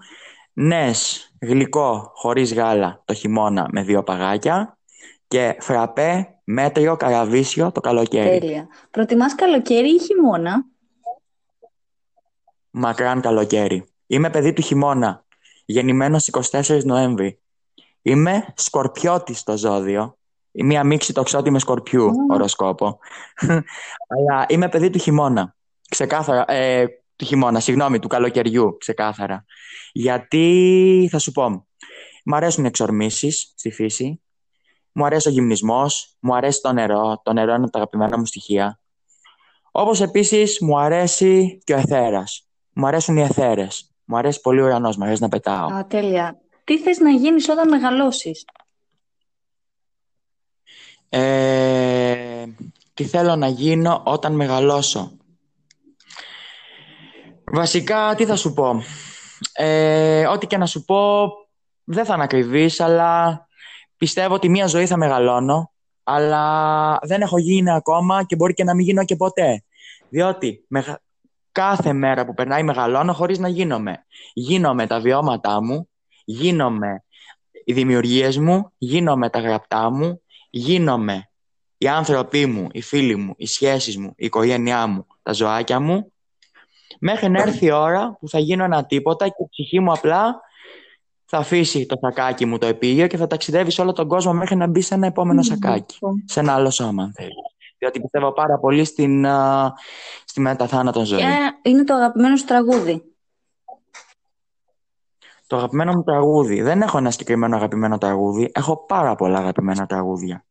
νες, 0.53 1.31
γλυκό, 1.41 2.11
χωρίς 2.15 2.55
γάλα 2.55 3.03
το 3.05 3.15
χειμώνα 3.15 3.67
με 3.71 3.83
δύο 3.83 4.03
παγάκια 4.03 4.79
και 5.29 5.57
φραπέ, 5.61 6.39
μέτριο, 6.45 6.97
καραβίσιο 6.97 7.73
το 7.73 7.81
καλοκαίρι. 7.81 8.39
Τέλεια. 8.39 8.67
Προτιμάς 8.91 9.35
καλοκαίρι 9.35 9.89
ή 9.89 9.99
χειμώνα; 9.99 10.65
Μακράν 12.71 13.21
καλοκαίρι. 13.21 13.85
Είμαι 14.07 14.31
παιδί 14.31 14.53
του 14.53 14.63
χειμώνα. 14.63 15.24
Γεννημένος 15.65 16.31
24 16.51 16.85
Νοέμβρη. 16.85 17.39
Είμαι 18.03 18.45
σκορπιώτης 18.57 19.39
στο 19.39 19.57
ζώδιο. 19.57 20.19
Μία 20.51 20.85
μίξη 20.85 21.13
τοξότη 21.13 21.51
με 21.51 21.59
σκορπιού, 21.59 22.11
mm. 22.11 22.35
οροσκόπο. 22.35 22.99
Αλλά 24.09 24.47
είμαι 24.49 24.69
παιδί 24.69 24.91
του 24.91 24.99
χειμώνα. 24.99 25.57
Ξεκάθαρα. 25.89 26.45
Ε, 26.53 26.87
του 27.17 27.25
χειμώνα, 27.25 27.61
συγγνώμη, 27.61 27.99
του 27.99 28.09
καλοκαιριού, 28.09 28.77
ξεκάθαρα. 28.79 29.45
Γιατί, 29.93 31.09
θα 31.11 31.19
σου 31.19 31.33
πω, 31.33 31.67
μ' 32.25 32.35
αρέσουν 32.35 32.65
εξορμήσεις 32.65 33.53
στη 33.57 33.71
φύση. 33.71 34.23
Μου 34.93 35.05
αρέσει 35.05 35.29
ο 35.29 35.31
γυμνισμός, 35.31 36.17
μου 36.21 36.35
αρέσει 36.35 36.61
το 36.61 36.73
νερό, 36.73 37.21
το 37.25 37.33
νερό 37.33 37.55
είναι 37.55 37.63
από 37.63 37.73
τα 37.73 37.79
αγαπημένα 37.79 38.19
μου 38.19 38.27
στοιχεία. 38.27 38.81
Όπως 39.71 40.01
επίσης 40.01 40.61
μου 40.61 40.79
αρέσει 40.79 41.59
και 41.65 41.75
ο 41.75 41.77
εθέρας. 41.77 42.49
Μου 42.73 42.87
αρέσουν 42.87 43.17
οι 43.17 43.23
εθέρες. 43.23 43.94
Μου 44.05 44.17
αρέσει 44.17 44.41
πολύ 44.41 44.61
ο 44.61 44.65
ουρανός, 44.65 44.97
μου 44.97 45.05
αρέσει 45.05 45.23
να 45.23 45.29
πετάω. 45.29 45.67
Α, 45.67 45.87
τέλεια. 45.87 46.39
Τι 46.65 46.79
θες 46.79 46.99
να 46.99 47.11
γίνεις 47.11 47.49
όταν 47.49 47.69
μεγαλώσεις; 47.69 48.45
Ε, 51.09 52.45
τι 52.95 53.05
θέλω 53.05 53.37
να 53.37 53.49
γίνω 53.49 54.03
όταν 54.05 54.35
μεγαλώσω. 54.35 55.13
Βασικά, 57.53 58.15
τι 58.17 58.25
θα 58.25 58.37
σου 58.37 58.53
πω. 58.53 58.83
Ε, 59.53 60.27
ό,τι 60.27 60.47
και 60.47 60.57
να 60.57 60.67
σου 60.67 60.85
πω, 60.85 61.29
δεν 61.85 62.05
θα 62.05 62.15
ανακριβείς, 62.15 62.81
αλλά 62.81 63.47
πιστεύω 63.97 64.35
ότι 64.35 64.49
μία 64.49 64.67
ζωή 64.67 64.87
θα 64.87 64.97
μεγαλώνω, 64.97 65.73
αλλά 66.03 66.99
δεν 67.03 67.21
έχω 67.21 67.39
γίνει 67.39 67.71
ακόμα 67.71 68.25
και 68.25 68.37
μπορεί 68.37 68.55
και 68.55 68.65
να 68.65 68.75
μην 68.75 68.85
γίνω 68.85 69.05
και 69.05 69.17
ποτέ. 69.17 69.65
Διότι 70.09 70.65
με, 70.69 70.99
κάθε 71.55 71.93
μέρα 71.93 72.27
που 72.27 72.35
περνάει 72.35 72.63
μεγαλώνω 72.63 73.13
χωρίς 73.13 73.39
να 73.39 73.49
γίνομαι. 73.49 74.05
Γίνομαι 74.33 74.87
τα 74.87 75.01
βιώματά 75.01 75.63
μου, 75.63 75.89
γίνομαι 76.25 77.05
οι 77.65 77.73
δημιουργίες 77.73 78.39
μου, 78.39 78.73
γίνομαι 78.79 79.31
τα 79.31 79.41
γραπτά 79.41 79.91
μου, 79.91 80.23
γίνομαι 80.51 81.31
οι 81.79 81.89
άνθρωποι 81.89 82.47
μου, 82.47 82.69
οι 82.73 82.83
φίλοι 82.83 83.17
μου, 83.17 83.35
οι 83.37 83.47
σχέσεις 83.47 83.97
μου, 83.97 84.13
η 84.17 84.25
οικογένειά 84.25 84.87
μου, 84.87 85.07
τα 85.23 85.33
ζωάκια 85.33 85.81
μου, 85.81 86.13
μέχρι 86.99 87.31
να 87.31 87.43
έρθει 87.43 87.67
η 87.67 87.71
ώρα 87.71 88.17
που 88.21 88.29
θα 88.29 88.39
γίνω 88.39 88.65
ένα 88.65 88.87
τίποτα 88.87 89.29
και 89.29 89.43
η 89.43 89.47
ψυχή 89.51 89.81
μου 89.81 89.93
απλά 89.93 90.41
θα 91.25 91.39
αφήσει 91.39 91.87
το 91.87 91.99
σακάκι 92.01 92.45
μου 92.47 92.59
το 92.59 92.67
επίγειο 92.67 93.07
και 93.07 93.17
θα 93.17 93.27
ταξιδεύει 93.27 93.71
σε 93.71 93.81
όλο 93.81 93.93
τον 93.93 94.09
κόσμο 94.09 94.33
μέχρι 94.33 94.57
να 94.57 94.67
μπει 94.67 94.81
σε 94.81 94.95
ένα 94.95 95.07
επόμενο 95.07 95.43
σακάκι. 95.43 95.99
Σε 96.25 96.41
ένα 96.41 96.55
άλλο 96.55 96.71
σώμα, 96.71 97.03
αν 97.03 97.13
θέλεις. 97.15 97.44
Διότι 97.85 98.01
πιστεύω 98.01 98.33
πάρα 98.33 98.59
πολύ 98.59 98.85
στην, 98.85 99.25
uh, 99.27 99.69
στη 100.25 100.41
μεταθάνατο 100.41 101.05
ζωή. 101.05 101.19
Και 101.19 101.71
είναι 101.71 101.85
το 101.85 101.95
αγαπημένο 101.95 102.37
σου 102.37 102.45
τραγούδι. 102.45 103.03
Το 105.47 105.57
αγαπημένο 105.57 105.93
μου 105.93 106.03
τραγούδι. 106.03 106.63
Δεν 106.63 106.83
έχω 106.83 106.99
ένα 106.99 107.11
συγκεκριμένο 107.11 107.57
αγαπημένο 107.57 107.99
τραγούδι. 107.99 108.51
Έχω 108.55 108.85
πάρα 108.87 109.15
πολλά 109.15 109.39
αγαπημένα 109.39 109.87
τραγούδια. 109.87 110.45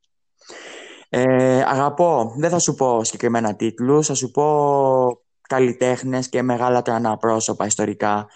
Ε, 1.09 1.61
αγαπώ, 1.61 2.33
δεν 2.37 2.49
θα 2.49 2.59
σου 2.59 2.75
πω 2.75 3.03
συγκεκριμένα 3.03 3.55
τίτλους, 3.55 4.07
θα 4.07 4.13
σου 4.13 4.31
πω 4.31 5.21
καλλιτέχνες 5.41 6.29
και 6.29 6.41
μεγάλα 6.41 6.81
τρανά 6.81 7.17
πρόσωπα 7.17 7.65
ιστορικά 7.65 8.27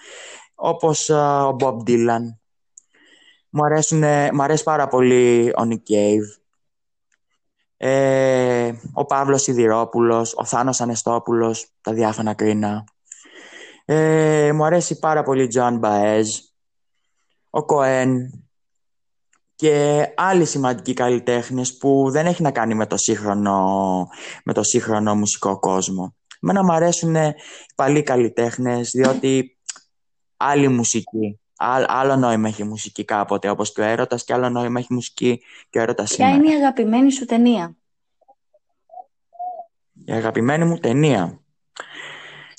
όπως 0.55 1.09
ο 1.09 1.55
Bob 1.59 1.77
Dylan. 1.87 2.21
Μου, 3.49 3.65
αρέσουν, 3.65 4.03
μου 4.33 4.43
αρέσει 4.43 4.63
πάρα 4.63 4.87
πολύ 4.87 5.49
ο 5.49 5.67
Nick 5.69 5.91
Cave. 5.91 6.46
Ε, 7.77 8.71
ο 8.93 9.05
Παύλος 9.05 9.41
Σιδηρόπουλος, 9.41 10.33
ο 10.37 10.45
Θάνος 10.45 10.81
Ανεστόπουλος, 10.81 11.67
τα 11.81 11.93
διάφανα 11.93 12.33
κρίνα. 12.33 12.83
Ε, 13.85 14.51
μου 14.53 14.65
αρέσει 14.65 14.99
πάρα 14.99 15.23
πολύ 15.23 15.43
ο 15.43 15.47
Τζοάν 15.47 15.77
Μπαέζ, 15.77 16.29
ο 17.49 17.65
Κοέν 17.65 18.43
και 19.55 20.05
άλλοι 20.15 20.45
σημαντικοί 20.45 20.93
καλλιτέχνες 20.93 21.77
που 21.77 22.09
δεν 22.11 22.25
έχει 22.25 22.41
να 22.41 22.51
κάνει 22.51 22.73
με 22.73 22.85
το 22.85 22.97
σύγχρονο, 22.97 24.07
με 24.43 24.53
το 24.53 24.63
σύγχρονο 24.63 25.15
μουσικό 25.15 25.59
κόσμο. 25.59 26.15
Εμένα 26.41 26.63
μου 26.63 26.73
αρέσουν 26.73 27.15
οι 27.15 27.33
παλιοί 27.75 28.03
καλλιτέχνες, 28.03 28.89
διότι 28.91 29.57
άλλη 30.37 30.67
μουσική, 30.67 31.39
άλλο 31.87 32.15
νόημα 32.15 32.47
έχει 32.47 32.61
η 32.61 32.65
μουσική 32.65 33.05
κάποτε, 33.05 33.49
όπως 33.49 33.73
και 33.73 33.81
ο 33.81 33.83
έρωτας, 33.83 34.23
και 34.23 34.33
άλλο 34.33 34.49
νόημα 34.49 34.79
έχει 34.79 34.87
η 34.91 34.95
μουσική 34.95 35.41
και 35.69 35.79
ο 35.79 35.81
έρωτας 35.81 36.15
Ποια 36.15 36.29
είναι 36.29 36.51
η 36.51 36.53
αγαπημένη 36.53 37.11
σου 37.11 37.25
ταινία; 37.25 37.75
Η 40.05 40.11
αγαπημένη 40.11 40.65
μου 40.65 40.77
ταινία. 40.77 41.41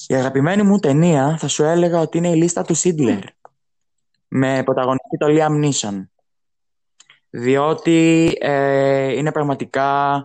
Η 0.06 0.14
αγαπημένη 0.14 0.62
μου 0.62 0.78
ταινία 0.78 1.36
θα 1.38 1.48
σου 1.48 1.62
έλεγα 1.62 2.00
ότι 2.00 2.18
είναι 2.18 2.28
η 2.28 2.36
λίστα 2.36 2.62
του 2.62 2.74
Σίντλερ. 2.74 3.18
Με 4.28 4.62
πρωταγωνιστή 4.62 5.16
το 5.18 5.26
Liam 5.28 5.64
Neeson. 5.64 6.06
Διότι 7.30 8.32
ε, 8.40 9.12
είναι 9.12 9.32
πραγματικά 9.32 10.24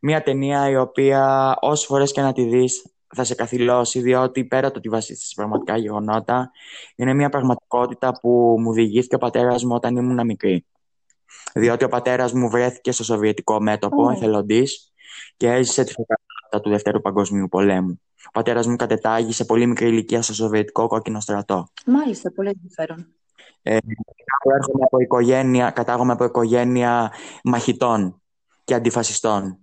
μια 0.00 0.22
ταινία 0.22 0.68
η 0.68 0.76
οποία 0.76 1.54
όσες 1.60 1.86
φορές 1.86 2.12
και 2.12 2.20
να 2.20 2.32
τη 2.32 2.44
δεις 2.44 2.95
θα 3.14 3.24
σε 3.24 3.34
καθυλώσει, 3.34 4.00
διότι 4.00 4.44
πέρα 4.44 4.70
το 4.70 4.78
ότι 4.78 4.88
βασίζεται 4.88 5.26
σε 5.26 5.32
πραγματικά 5.36 5.76
γεγονότα, 5.76 6.50
είναι 6.96 7.14
μια 7.14 7.28
πραγματικότητα 7.28 8.12
που 8.20 8.56
μου 8.58 8.72
διηγήθηκε 8.72 9.14
ο 9.14 9.18
πατέρας 9.18 9.64
μου 9.64 9.74
όταν 9.74 9.96
ήμουν 9.96 10.26
μικρή. 10.26 10.66
Διότι 11.54 11.84
ο 11.84 11.88
πατέρας 11.88 12.32
μου 12.32 12.48
βρέθηκε 12.48 12.92
στο 12.92 13.04
Σοβιετικό 13.04 13.60
μέτωπο, 13.60 14.06
oh. 14.06 14.12
εθελοντής, 14.12 14.92
και 15.36 15.52
έζησε 15.52 15.84
τη 15.84 15.92
φωτογραφία 15.92 16.60
του 16.62 16.70
Δευτέρου 16.70 17.00
Παγκοσμίου 17.00 17.48
Πολέμου. 17.48 18.00
Ο 18.26 18.30
πατέρας 18.32 18.66
μου 18.66 18.76
κατετάγει 18.76 19.32
σε 19.32 19.44
πολύ 19.44 19.66
μικρή 19.66 19.88
ηλικία 19.88 20.22
στο 20.22 20.34
Σοβιετικό 20.34 20.86
κόκκινο 20.86 21.20
στρατό. 21.20 21.68
Μάλιστα, 21.86 22.32
πολύ 22.32 22.48
ενδιαφέρον. 22.48 23.06
Ε, 23.62 23.76
από 24.84 24.98
οικογένεια, 25.00 25.70
κατάγομαι 25.70 26.12
από 26.12 26.24
οικογένεια 26.24 27.12
μαχητών 27.44 28.22
και 28.64 28.74
αντιφασιστών. 28.74 29.58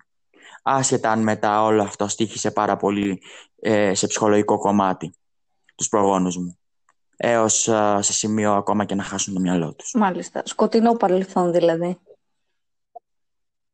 Άσχετα 0.66 1.12
αν 1.12 1.24
μετά 1.24 1.64
όλο 1.64 1.82
αυτό 1.82 2.08
στήχησε 2.08 2.52
πάρα 2.52 2.78
πολύ 2.78 3.22
ε, 3.60 3.94
σε 3.94 4.08
ψυχολογικό 4.08 4.58
κομμάτι 4.58 5.16
τους 5.76 5.88
προγόνους 5.88 6.38
μου. 6.38 6.58
Έως 7.18 7.68
ε, 7.68 7.98
σε 8.02 8.14
σημείο 8.14 8.54
ακόμα 8.54 8.86
και 8.86 8.96
να 8.96 9.04
χάσουν 9.04 9.34
το 9.34 9.40
μυαλό 9.40 9.74
τους. 9.74 9.94
Μάλιστα. 9.94 10.42
Σκοτεινό 10.46 10.94
παρελθόν 10.94 11.52
δηλαδή. 11.52 11.98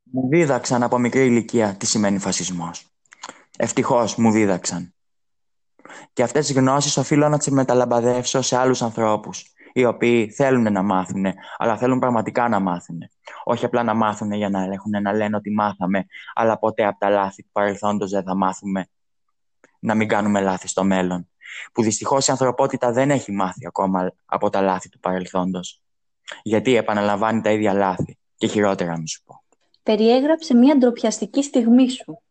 Μου 0.03 0.27
δίδαξαν 0.29 0.83
από 0.83 0.97
μικρή 0.97 1.25
ηλικία 1.25 1.75
τι 1.75 1.85
σημαίνει 1.85 2.19
φασισμός. 2.19 2.87
Ευτυχώς 3.57 4.15
μου 4.15 4.31
δίδαξαν. 4.31 4.93
Και 6.13 6.23
αυτές 6.23 6.45
τις 6.45 6.55
γνώσεις 6.55 6.97
οφείλω 6.97 7.29
να 7.29 7.37
τις 7.37 7.47
μεταλαμπαδεύσω 7.47 8.41
σε 8.41 8.57
άλλους 8.57 8.81
ανθρώπους, 8.81 9.53
οι 9.73 9.85
οποίοι 9.85 10.31
θέλουν 10.31 10.71
να 10.73 10.81
μάθουν, 10.81 11.25
αλλά 11.57 11.77
θέλουν 11.77 11.99
πραγματικά 11.99 12.49
να 12.49 12.59
μάθουν. 12.59 12.99
Όχι 13.43 13.65
απλά 13.65 13.83
να 13.83 13.93
μάθουν 13.93 14.31
για 14.31 14.49
να 14.49 14.63
έχουν 14.63 14.91
να 15.01 15.13
λένε 15.13 15.35
ότι 15.35 15.51
μάθαμε, 15.51 16.05
αλλά 16.33 16.59
ποτέ 16.59 16.85
από 16.85 16.99
τα 16.99 17.09
λάθη 17.09 17.43
του 17.43 17.49
παρελθόντος 17.51 18.11
δεν 18.11 18.23
θα 18.23 18.35
μάθουμε 18.35 18.87
να 19.79 19.95
μην 19.95 20.07
κάνουμε 20.07 20.41
λάθη 20.41 20.67
στο 20.67 20.83
μέλλον. 20.83 21.29
Που 21.73 21.81
δυστυχώς 21.81 22.27
η 22.27 22.31
ανθρωπότητα 22.31 22.91
δεν 22.91 23.11
έχει 23.11 23.31
μάθει 23.31 23.67
ακόμα 23.67 24.13
από 24.25 24.49
τα 24.49 24.61
λάθη 24.61 24.89
του 24.89 24.99
παρελθόντος. 24.99 25.81
Γιατί 26.43 26.75
επαναλαμβάνει 26.75 27.41
τα 27.41 27.51
ίδια 27.51 27.73
λάθη. 27.73 28.17
Και 28.35 28.47
χειρότερα, 28.47 28.97
να 28.97 29.05
σου 29.05 29.21
πω. 29.25 29.43
Περιέγραψε 29.83 30.55
μια 30.55 30.77
ντροπιαστική 30.77 31.43
στιγμή 31.43 31.89
σου. 31.89 32.21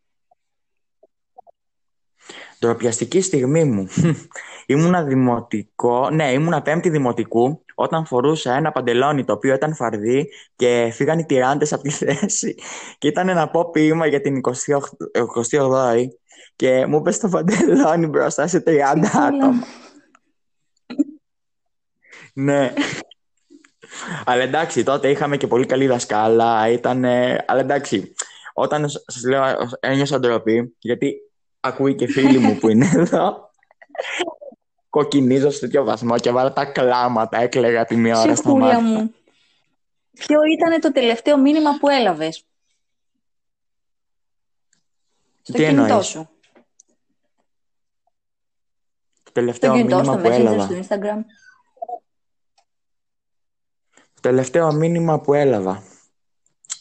Ντροπιαστική 2.61 3.21
στιγμή 3.21 3.65
μου. 3.65 3.89
ήμουνα 4.67 5.03
δημοτικό, 5.03 6.11
ναι, 6.11 6.33
ήμουνα 6.33 6.63
πέμπτη 6.63 6.89
δημοτικού 6.89 7.65
όταν 7.75 8.07
φορούσα 8.07 8.55
ένα 8.55 8.73
παντελόνι 8.73 9.25
το 9.25 9.33
οποίο 9.33 9.55
ήταν 9.55 9.75
φαρδί 9.75 10.29
και 10.57 10.91
φύγαν 10.93 11.19
οι 11.19 11.25
τυράντες 11.25 11.73
από 11.73 11.83
τη 11.83 11.91
θέση 11.91 12.55
και 12.99 13.09
ήταν 13.09 13.29
ένα 13.29 13.49
πω 13.49 13.71
ποίημα 13.71 14.07
για 14.07 14.21
την 14.21 14.41
28η 15.51 16.05
και 16.57 16.87
μου 16.87 16.97
είπε 16.97 17.11
το 17.11 17.29
παντελόνι 17.29 18.07
μπροστά 18.07 18.47
σε 18.47 18.63
30 18.67 18.73
άτομα. 19.13 19.65
ναι. 22.33 22.73
Αλλά 24.25 24.43
εντάξει, 24.43 24.83
τότε 24.83 25.11
είχαμε 25.11 25.37
και 25.37 25.47
πολύ 25.47 25.67
καλή 25.67 25.87
δασκάλα. 25.87 26.69
Ήταν, 26.69 27.05
αλλά 27.47 27.61
εντάξει, 27.61 28.15
όταν 28.55 28.89
σας 28.89 29.25
λέω 29.25 29.43
ένιωσα 29.81 30.19
ντροπή, 30.19 30.77
γιατί 30.79 31.17
ακούει 31.69 31.95
και 31.95 32.07
φίλοι 32.07 32.39
μου 32.39 32.57
που 32.57 32.69
είναι 32.69 32.91
εδώ. 32.97 33.51
Κοκκινίζω 34.91 35.51
σε 35.51 35.61
τέτοιο 35.61 35.85
βαθμό 35.85 36.19
και 36.19 36.31
βάλα 36.31 36.53
τα 36.53 36.65
κλάματα, 36.65 37.39
έκλαιγα 37.41 37.85
τη 37.85 37.97
μία 37.97 38.21
ώρα 38.21 38.37
στα 38.37 38.55
μάτια. 38.55 38.81
μου. 38.81 39.15
Ποιο 40.13 40.39
ήταν 40.59 40.81
το 40.81 40.93
τελευταίο 40.93 41.39
μήνυμα 41.39 41.79
που 41.79 41.89
έλαβες; 41.89 42.47
Στο 45.43 45.53
Τι 45.53 45.65
κινητό 45.65 45.83
εννοείς; 45.83 46.07
σου. 46.07 46.29
Το 49.23 49.33
τελευταίο 49.33 49.75
στο 49.75 49.85
μήνυμα 49.85 50.03
στο 50.05 50.17
που 50.17 50.29
έλαβα. 50.31 50.63
Στο 50.65 50.75
Instagram. 50.75 51.23
Το 54.15 54.21
τελευταίο 54.21 54.73
μήνυμα 54.73 55.21
που 55.21 55.35
έλαβα. 55.35 55.83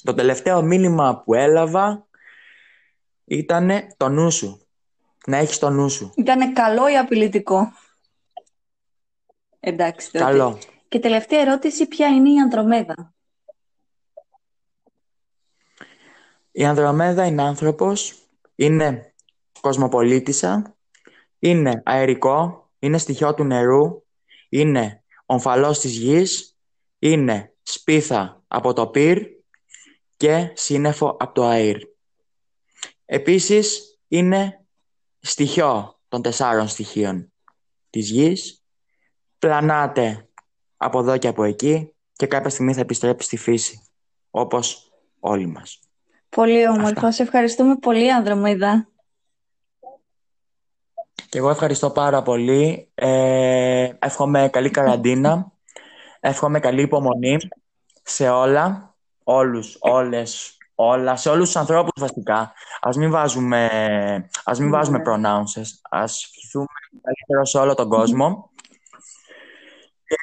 Το 0.04 0.13
τελευταίο 0.13 0.62
μήνυμα 0.62 1.21
που 1.26 1.34
έλαβα 1.34 2.08
ήταν 3.26 3.71
το 3.97 4.10
νου 4.10 4.32
σου 4.32 4.66
να 5.28 5.38
έχεις 5.38 5.58
το 5.58 5.70
νου 5.70 5.90
σου. 5.90 6.13
Ήταν 6.16 6.54
καλό 6.54 6.90
ή 6.90 6.98
απειλητικό; 6.98 7.72
Εντάξει. 9.60 10.12
Τότε. 10.12 10.24
Καλό. 10.24 10.60
Και 10.88 11.00
τελευταία 11.00 11.40
ερώτηση, 11.40 11.88
ποια 11.88 12.08
είναι 12.08 12.30
η 12.30 12.40
Ανδρομέδα; 12.40 13.13
Η 16.52 16.66
Ανδρομέδα 16.66 17.26
είναι 17.26 17.42
άνθρωπος, 17.42 18.16
είναι 18.56 19.13
κοσμοπολίτησα, 19.62 20.76
είναι 21.40 21.82
αερικό, 21.86 22.70
είναι 22.80 22.98
στοιχείο 22.98 23.34
του 23.34 23.44
νερού, 23.44 24.04
είναι 24.50 25.04
ομφαλός 25.26 25.80
της 25.80 25.98
γης, 25.98 26.58
είναι 27.00 27.54
σπίθα 27.63 28.44
από 28.48 28.74
το 28.74 28.88
πυρ 28.88 29.22
και 30.18 30.52
σύννεφο 30.54 31.18
από 31.20 31.34
το 31.34 31.46
αέρ. 31.46 31.76
Επίσης 33.06 34.00
είναι 34.08 34.62
στοιχείο 35.19 35.99
των 36.08 36.21
τεσσάρων 36.21 36.67
στοιχείων 36.67 37.32
της 37.89 38.10
γης, 38.10 38.63
πλανάται 39.39 40.30
από 40.77 40.99
εδώ 40.99 41.17
και 41.17 41.27
από 41.27 41.43
εκεί 41.43 41.95
και 42.13 42.27
κάποια 42.27 42.49
στιγμή 42.49 42.73
θα 42.73 42.80
επιστρέψει 42.80 43.27
στη 43.27 43.38
φύση, 43.38 43.82
όπως 44.30 44.91
όλοι 45.19 45.45
μας. 45.45 45.80
Πολύ 46.30 46.67
όμορφα. 46.67 47.12
Σε 47.12 47.23
ευχαριστούμε 47.23 47.75
πολύ, 47.75 48.13
Ανδρομίδα. 48.13 48.88
Και 51.30 51.38
εγώ 51.38 51.49
ευχαριστώ 51.49 51.89
πάρα 51.89 52.21
πολύ. 52.21 52.91
Ε, 52.95 53.89
εύχομαι 53.99 54.49
καλή 54.49 54.69
καραντίνα. 54.69 55.51
Εύχομαι 56.19 56.60
καλή 56.60 56.82
υπομονή 56.82 57.38
σε 58.03 58.30
όλα, 58.30 58.95
όλους, 59.23 59.77
όλες 59.80 60.57
όλα, 60.80 61.16
σε 61.16 61.30
όλους 61.30 61.46
τους 61.46 61.56
ανθρώπους 61.56 61.92
βασικά. 62.00 62.54
Ας 62.82 62.98
μην 62.98 63.12
βάζουμε, 63.12 63.70
ας 64.44 64.60
μην 64.60 64.70
βάζουμε 64.70 64.98
ναι. 64.98 65.04
pronouns, 65.08 65.62
ας 65.90 66.24
ευχηθούμε 66.24 66.66
καλύτερο 67.02 67.46
σε 67.46 67.58
όλο 67.58 67.74
τον 67.74 67.90
κόσμο. 67.90 68.52
Και 70.08 70.16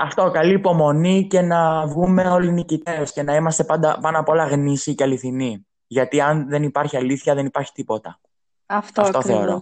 αυτό, 0.00 0.30
καλή 0.30 0.52
υπομονή 0.52 1.26
και 1.26 1.40
να 1.40 1.86
βγούμε 1.86 2.28
όλοι 2.28 2.52
νικητές 2.52 3.12
και 3.12 3.22
να 3.22 3.34
είμαστε 3.34 3.64
πάντα, 3.64 3.98
πάνω 4.00 4.18
απ' 4.18 4.28
όλα 4.28 4.44
γνήσιοι 4.44 4.94
και 4.94 5.02
αληθινοί. 5.02 5.66
Γιατί 5.86 6.20
αν 6.20 6.48
δεν 6.48 6.62
υπάρχει 6.62 6.96
αλήθεια, 6.96 7.34
δεν 7.34 7.46
υπάρχει 7.46 7.72
τίποτα. 7.72 8.20
Αυτό, 8.66 9.02
αυτό 9.02 9.22
θεωρώ. 9.22 9.58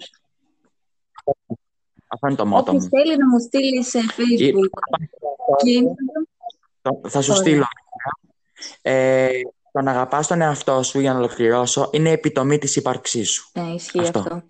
Αυτό 2.07 2.27
είναι 2.27 2.37
το 2.37 2.47
μότο 2.47 2.73
μου. 2.73 2.83
θέλει 2.83 3.17
να 3.17 3.29
μου 3.29 3.39
στείλει 3.39 3.85
σε 3.85 3.99
Facebook. 4.17 4.71
Θα 7.09 7.21
σου 7.21 7.35
στείλω. 7.35 7.65
Ε, 8.83 9.29
το 9.77 9.83
να 9.83 9.91
αγαπάς 9.91 10.27
τον 10.27 10.41
εαυτό 10.41 10.83
σου 10.83 11.01
για 11.01 11.13
να 11.13 11.19
ολοκληρώσω 11.19 11.91
είναι 11.93 12.11
επιτομή 12.11 12.59
της 12.59 12.77
ύπαρξής 12.77 13.31
σου. 13.31 13.51
Ναι, 13.53 13.75
ισχύει 13.75 14.01
αυτό. 14.01 14.19
αυτό. 14.19 14.43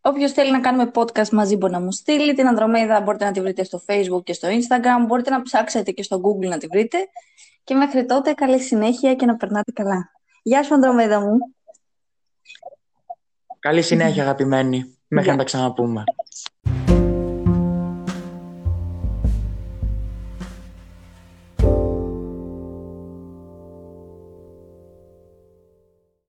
Όποιος 0.00 0.32
θέλει 0.32 0.50
να 0.50 0.60
κάνουμε 0.60 0.90
podcast 0.94 1.28
μαζί 1.28 1.56
μπορεί 1.56 1.72
να 1.72 1.80
μου 1.80 1.92
στείλει. 1.92 2.34
Την 2.34 2.46
Ανδρομέδα 2.46 3.00
μπορείτε 3.00 3.24
να 3.24 3.30
τη 3.30 3.40
βρείτε 3.40 3.64
στο 3.64 3.82
Facebook 3.86 4.22
και 4.24 4.32
στο 4.32 4.48
Instagram. 4.48 5.06
Μπορείτε 5.06 5.30
να 5.30 5.42
ψάξετε 5.42 5.90
και 5.90 6.02
στο 6.02 6.20
Google 6.24 6.48
να 6.48 6.58
τη 6.58 6.66
βρείτε. 6.66 6.98
Και 7.64 7.74
μέχρι 7.74 8.06
τότε 8.06 8.32
καλή 8.32 8.60
συνέχεια 8.60 9.14
και 9.14 9.26
να 9.26 9.36
περνάτε 9.36 9.72
καλά. 9.72 10.10
Γεια 10.42 10.62
σου 10.62 10.74
Ανδρομέδα 10.74 11.20
μου. 11.20 11.38
Καλή 13.58 13.82
συνέχεια 13.82 14.22
αγαπημένη. 14.22 14.98
Μέχρι 15.08 15.30
να 15.30 15.36
τα 15.36 15.44
ξαναπούμε. 15.44 16.04